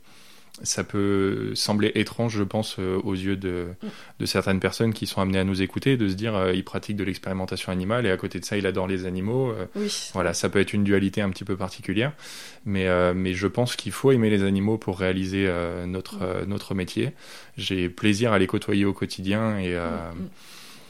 [0.64, 3.88] ça peut sembler étrange, je pense, euh, aux yeux de, mm.
[4.20, 7.04] de, certaines personnes qui sont amenées à nous écouter, de se dire il pratique de
[7.04, 9.54] l'expérimentation animale et à côté de ça, il adore les animaux.
[10.14, 12.14] Voilà, ça peut être une dualité un petit peu particulière,
[12.66, 15.52] mais, mais je pense qu'il faut aimer les animaux pour réaliser
[15.88, 16.46] notre, mm.
[16.48, 17.14] notre métier.
[17.58, 20.28] J'ai plaisir à les côtoyer au quotidien et mm,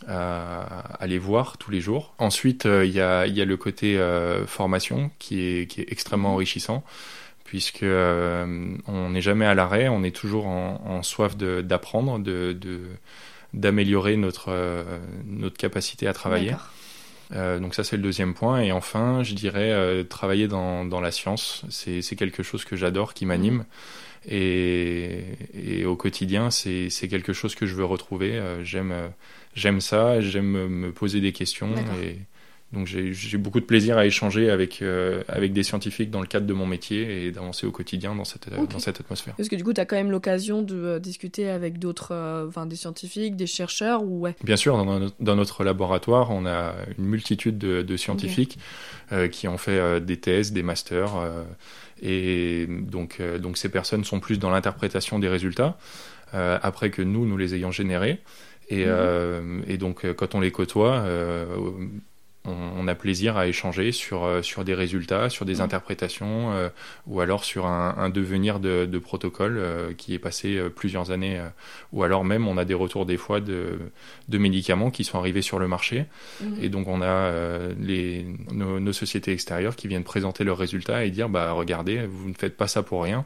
[0.07, 2.13] à, les voir tous les jours.
[2.17, 5.91] Ensuite, euh, il y, a, y, a, le côté euh, formation qui est, qui est
[5.91, 6.83] extrêmement enrichissant
[7.43, 12.57] puisque euh, on n'est jamais à l'arrêt, on est toujours en, en soif d'apprendre, de,
[13.53, 14.53] d'améliorer notre,
[15.25, 16.55] notre capacité à travailler.
[17.33, 18.59] Euh, donc ça c'est le deuxième point.
[18.59, 21.63] Et enfin, je dirais travailler dans, dans la science.
[21.69, 23.63] C'est, quelque chose que j'adore, qui m'anime.
[24.27, 28.41] Et, et, au quotidien, c'est, c'est quelque chose que je veux retrouver.
[28.61, 28.93] j'aime
[29.57, 32.19] j'aime ça, j'aime me poser des questions et
[32.73, 36.45] donc j'ai beaucoup de plaisir à échanger avec, euh, avec des scientifiques dans le cadre
[36.45, 39.35] de mon métier et d'avancer au quotidien dans cette, dans cette atmosphère.
[39.35, 42.45] Parce que du coup, tu as quand même l'occasion de euh, discuter avec d'autres, euh,
[42.45, 44.35] enfin des scientifiques, des chercheurs ou ouais?
[44.43, 48.59] Bien sûr, dans, dans, notre laboratoire, on a une multitude de, de scientifiques
[49.31, 51.13] qui ont fait des thèses, des masters.
[52.01, 55.77] et donc, donc ces personnes sont plus dans l'interprétation des résultats
[56.33, 58.19] après que nous, nous les ayons générés.
[58.69, 61.45] Et, euh, et, donc, euh, quand on les côtoie, euh,
[62.43, 65.61] on, a plaisir à échanger sur, sur des résultats, sur des mhm.
[65.61, 66.53] interprétations,
[67.05, 71.41] ou alors sur un, un devenir de, de protocole qui est passé plusieurs années,
[71.91, 73.77] ou alors même on a des retours des fois de,
[74.29, 76.05] de médicaments qui sont arrivés sur le marché,
[76.39, 76.55] mhm.
[76.61, 77.33] et donc on a
[77.81, 82.29] les, nos, nos, sociétés extérieures qui viennent présenter leurs résultats et dire bah regardez, vous
[82.29, 83.25] ne faites pas ça pour rien.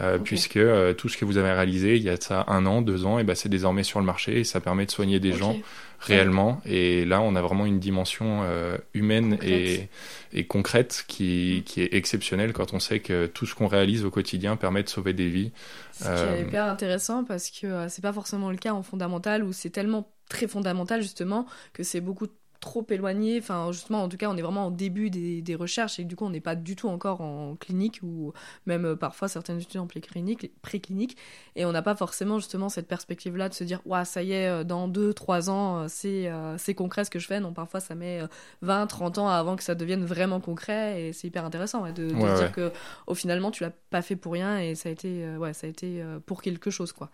[0.00, 2.80] Euh, puisque euh, tout ce que vous avez réalisé il y a ça un an,
[2.80, 5.32] deux ans, et ben c'est désormais sur le marché et ça permet de soigner des
[5.32, 5.54] gens
[6.00, 6.62] réellement.
[6.64, 9.90] Et là, on a vraiment une dimension euh, humaine et,
[10.32, 11.62] et, concrète qui, mm.
[11.64, 14.88] qui, est exceptionnelle quand on sait que tout ce qu'on réalise au quotidien permet de
[14.88, 15.52] sauver des vies.
[15.92, 19.52] Ce qui est hyper intéressant parce que c'est pas forcément le cas en fondamental où
[19.52, 22.28] c'est tellement très fondamental justement que c'est beaucoup
[22.62, 23.38] trop éloigné.
[23.38, 26.16] Enfin, justement, en tout cas, on est vraiment au début des, des recherches et du
[26.16, 28.32] coup, on n'est pas du tout encore en clinique ou
[28.64, 31.16] même euh, parfois certaines études en préclinique.
[31.56, 34.48] Et on n'a pas forcément justement cette perspective-là de se dire, ouais, ça y est,
[34.48, 37.40] euh, dans 2-3 ans, euh, c'est c'est concret ce que je fais.
[37.40, 38.20] Non, parfois, ça met
[38.62, 42.52] 20, 30 ans avant que ça devienne vraiment concret et c'est hyper intéressant de, dire
[42.52, 42.70] que
[43.06, 45.70] au finalement, tu l'as pas fait pour rien et ça a été, ouais, ça a
[45.70, 47.10] été pour quelque chose, quoi.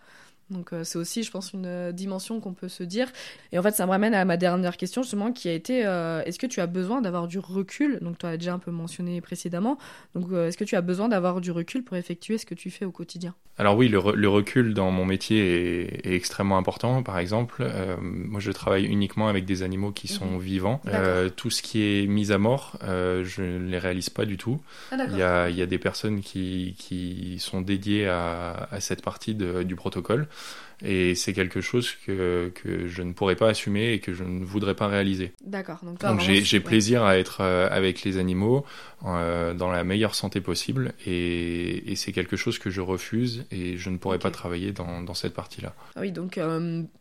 [0.49, 3.07] Donc euh, c'est aussi, je pense, une euh, dimension qu'on peut se dire.
[3.51, 6.23] Et en fait, ça me ramène à ma dernière question, justement, qui a été, euh,
[6.25, 7.99] est-ce que tu as besoin d'avoir du recul?
[8.01, 9.77] Donc tu as déjà un peu mentionné précédemment.
[10.15, 12.85] Donc est-ce que tu as besoin d'avoir du recul pour effectuer ce que tu fais
[12.85, 13.35] au quotidien?
[13.57, 17.03] Alors oui, le, recul dans mon métier est, extrêmement important.
[17.03, 17.69] Par exemple,
[18.01, 20.39] moi je travaille uniquement avec des animaux qui sont mhm.
[20.39, 20.81] vivants.
[21.35, 24.61] tout ce qui est mis à mort, je ne les réalise pas du tout.
[24.91, 28.79] Ah, il, y a, il, y a, des personnes qui, qui sont dédiées à, à
[28.79, 30.27] cette partie de, du protocole.
[30.81, 34.45] Et c'est quelque chose que, que je ne pourrais pas assumer et que je ne
[34.45, 35.33] voudrais pas réaliser.
[35.43, 35.79] D'accord.
[35.83, 38.65] Donc, Donc j'ai plaisir à être avec les animaux
[39.03, 43.89] dans la meilleure santé possible et, et c'est quelque chose que je refuse et je
[43.89, 45.75] ne pourrais pas travailler dans, dans cette partie-là.
[45.97, 46.39] Ah oui, donc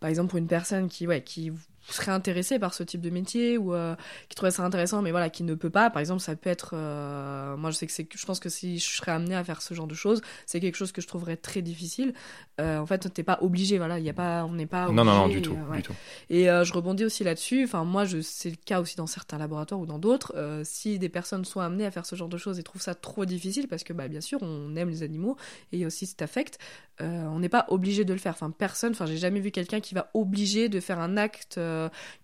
[0.01, 1.53] par exemple pour une personne qui, ouais, qui
[1.95, 3.95] serait intéressé par ce type de métier ou euh,
[4.29, 5.91] qui trouverait ça intéressant mais voilà qui ne peut pas.
[5.91, 8.79] Par exemple ça peut être euh, moi je sais que c'est je pense que si
[8.79, 11.37] je serais amené à faire ce genre de choses c'est quelque chose que je trouverais
[11.37, 12.15] très difficile.
[12.61, 15.05] Euh, en fait t'es pas obligé voilà il y a pas on n'est pas non
[15.05, 15.95] non non du tout, du tout.
[16.29, 17.65] et je rebondis aussi là-dessus.
[17.65, 20.35] Enfin moi je c'est le cas aussi dans certains laboratoires ou dans d'autres.
[20.65, 23.25] Si des personnes sont amenées à faire ce genre de choses et trouvent ça trop
[23.25, 25.37] difficile parce que bah bien sûr on aime les animaux
[25.73, 26.59] et aussi cet affect
[27.01, 28.33] on n'est pas obligé de le faire.
[28.33, 31.59] Enfin personne enfin j'ai jamais vu quelqu'un qui va obliger de faire un acte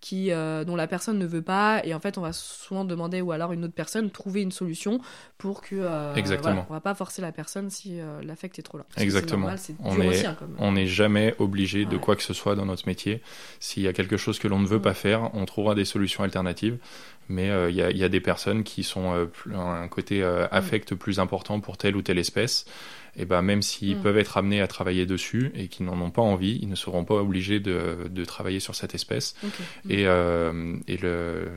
[0.01, 1.81] qui, euh, dont la personne ne veut pas.
[1.83, 4.99] Et en fait, on va souvent demander, ou alors une autre personne, trouver une solution
[5.37, 5.75] pour que.
[5.75, 6.65] Euh, Exactement.
[6.69, 8.85] on va pas forcer la personne si l'affect est trop là.
[8.97, 9.47] Exactement.
[9.83, 10.23] on n'est
[10.59, 13.21] on est jamais obligé de quoi que ce soit dans notre métier.
[13.59, 16.23] S'il y a quelque chose que l'on ne veut pas faire, on trouvera des solutions
[16.23, 16.77] alternatives
[17.27, 21.59] mais il y, a, y, a, des personnes qui sont un côté affect plus important
[21.59, 22.65] pour telle ou telle espèce
[23.17, 24.01] et ben même s'ils mm.
[24.01, 27.05] peuvent être amenés à travailler dessus et qu'ils n'en ont pas envie, ils ne seront
[27.05, 29.35] pas obligés de, de travailler sur cette espèce.
[29.41, 29.47] Mm.
[29.91, 31.49] Et, euh, et le,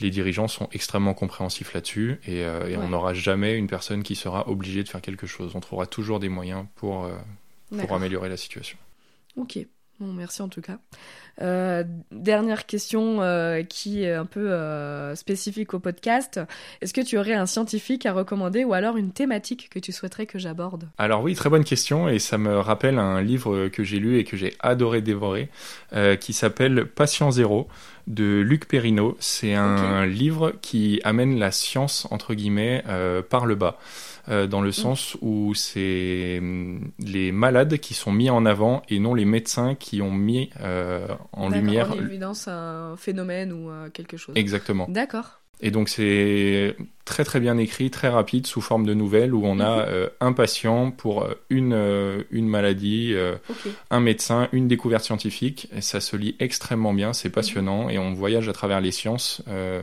[0.00, 4.48] les dirigeants sont extrêmement compréhensifs là-dessus et, euh, on n'aura jamais une personne qui sera
[4.48, 5.52] obligée de faire quelque chose.
[5.54, 7.16] On trouvera toujours des moyens pour, euh,
[7.78, 8.78] pour améliorer la situation.
[9.36, 9.58] Ok.
[9.98, 10.78] Bon, merci en tout cas.
[11.42, 16.40] Euh, dernière question euh, qui est un peu euh, spécifique au podcast.
[16.80, 20.26] Est-ce que tu aurais un scientifique à recommander ou alors une thématique que tu souhaiterais
[20.26, 20.88] que j'aborde?
[20.98, 24.24] Alors oui, très bonne question et ça me rappelle un livre que j'ai lu et
[24.24, 25.50] que j'ai adoré dévorer
[26.20, 27.68] qui s'appelle Patient Zéro
[28.06, 29.16] de Luc Perrineau.
[29.20, 32.82] C'est un livre qui amène la science entre guillemets
[33.28, 33.78] par le bas.
[34.28, 38.98] Euh, dans le sens où c'est hum, les malades qui sont mis en avant et
[38.98, 41.92] non les médecins qui ont mis euh, en lumière.
[41.92, 44.34] En évidence un phénomène ou euh, quelque chose.
[44.36, 44.86] Exactement.
[44.88, 45.40] D'accord.
[45.60, 49.58] Et donc c'est très très bien écrit, très rapide, sous forme de nouvelles, où on
[49.60, 50.08] a mhm.
[50.20, 53.14] un patient pour une, une maladie,
[53.90, 55.70] un médecin, une découverte scientifique.
[55.74, 59.42] Et ça se lit extrêmement bien, c'est passionnant, et on voyage à travers les sciences,
[59.46, 59.80] à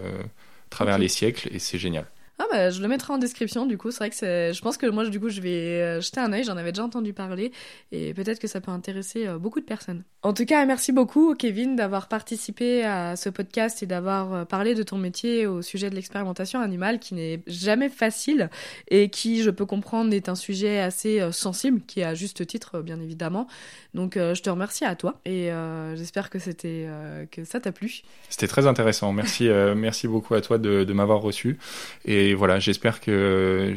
[0.69, 2.05] travers les siècles, et c'est génial.
[2.39, 3.91] Ah bah, je le mettrai en description du coup.
[3.91, 4.15] C'est vrai que.
[4.15, 6.43] Je pense que moi du coup je vais euh, jeter un œil.
[6.43, 7.51] J'en avais déjà entendu parler
[7.91, 10.03] et peut-être que ça peut intéresser euh, beaucoup de personnes.
[10.23, 14.73] En tout cas, merci beaucoup Kevin d'avoir participé à ce podcast et d'avoir euh, parlé
[14.73, 18.49] de ton métier au sujet de l'expérimentation animale qui n'est jamais facile
[18.89, 22.81] et qui, je peux comprendre, est un sujet assez sensible, qui est à juste titre
[22.81, 23.47] bien évidemment.
[23.93, 25.49] Donc je te remercie à toi et
[25.95, 26.87] j'espère que c'était
[27.31, 28.01] que ça t'a plu.
[28.29, 29.13] C'était très intéressant.
[29.13, 31.57] Merci merci beaucoup à toi de, de m'avoir reçu
[32.05, 33.75] et et voilà, j'espère que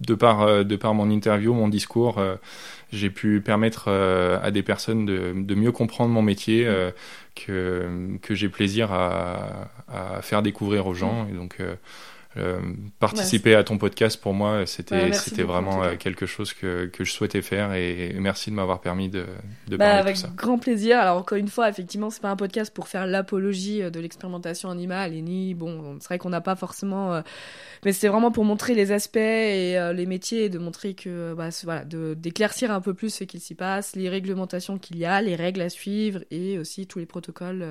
[0.00, 0.64] de par, euh,
[0.94, 2.36] mon interview, mon discours, euh,
[2.92, 6.68] j'ai pu permettre euh, à des personnes de, mieux comprendre mon métier,
[7.34, 11.26] que, j'ai plaisir à, à, faire découvrir aux gens.
[12.36, 12.60] Euh,
[13.00, 17.10] participer à ton podcast pour moi c'était c'était vraiment euh, quelque chose que, que je
[17.10, 19.26] souhaitais faire et, merci de m'avoir permis de,
[19.66, 20.32] de bah, parler avec de tout ça.
[20.36, 21.00] grand plaisir.
[21.00, 24.70] Alors encore une fois effectivement c'est pas un podcast pour faire l'apologie euh, de l'expérimentation
[24.70, 27.20] animale et ni bon c'est vrai qu'on n'a pas forcément
[27.84, 31.48] mais c'est vraiment pour montrer les aspects et les métiers et de montrer que bah,
[31.64, 35.34] voilà d'éclaircir un peu plus ce qu'il s'y passe les réglementations qu'il y a les
[35.34, 37.66] règles à suivre et aussi tous les protocoles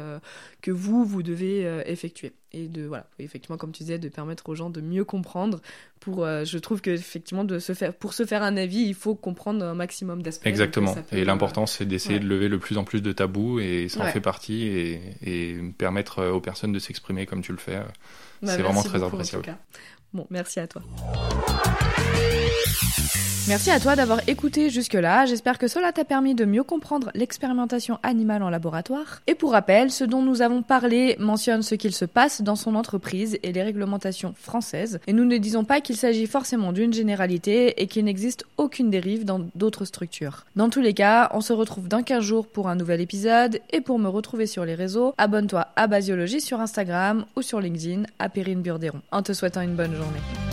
[0.62, 4.56] que vous vous devez effectuer et de voilà effectivement comme tu disais de permettre aux
[4.56, 5.62] gens de mieux comprendre
[6.00, 8.96] pour euh, je trouve que effectivement de se faire pour se faire un avis il
[8.96, 10.96] faut comprendre un maximum d'aspects exactement.
[11.12, 14.08] et l'important c'est d'essayer de lever le plus en plus de tabous et ça en
[14.08, 17.80] fait partie et, et, permettre aux personnes de s'exprimer comme tu le fais.
[18.42, 19.58] Bah, c'est vraiment très appréciable.
[20.14, 20.82] bon merci à toi
[23.50, 25.26] Merci à toi d'avoir écouté jusque-là.
[25.26, 29.24] J'espère que cela t'a permis de mieux comprendre l'expérimentation animale en laboratoire.
[29.26, 32.76] Et pour rappel, ce dont nous avons parlé mentionne ce qu'il se passe dans son
[32.76, 35.00] entreprise et les réglementations françaises.
[35.08, 39.26] Et nous ne disons pas qu'il s'agit forcément d'une généralité et qu'il n'existe aucune dérive
[39.26, 40.46] dans d'autres structures.
[40.56, 43.62] Dans tous les cas, on se retrouve dans 15 jours pour un nouvel épisode.
[43.72, 48.04] Et pour me retrouver sur les réseaux, abonne-toi à Basiologie sur Instagram ou sur LinkedIn
[48.20, 49.02] à Perrine Burderon.
[49.12, 50.49] En te souhaitant une bonne journée.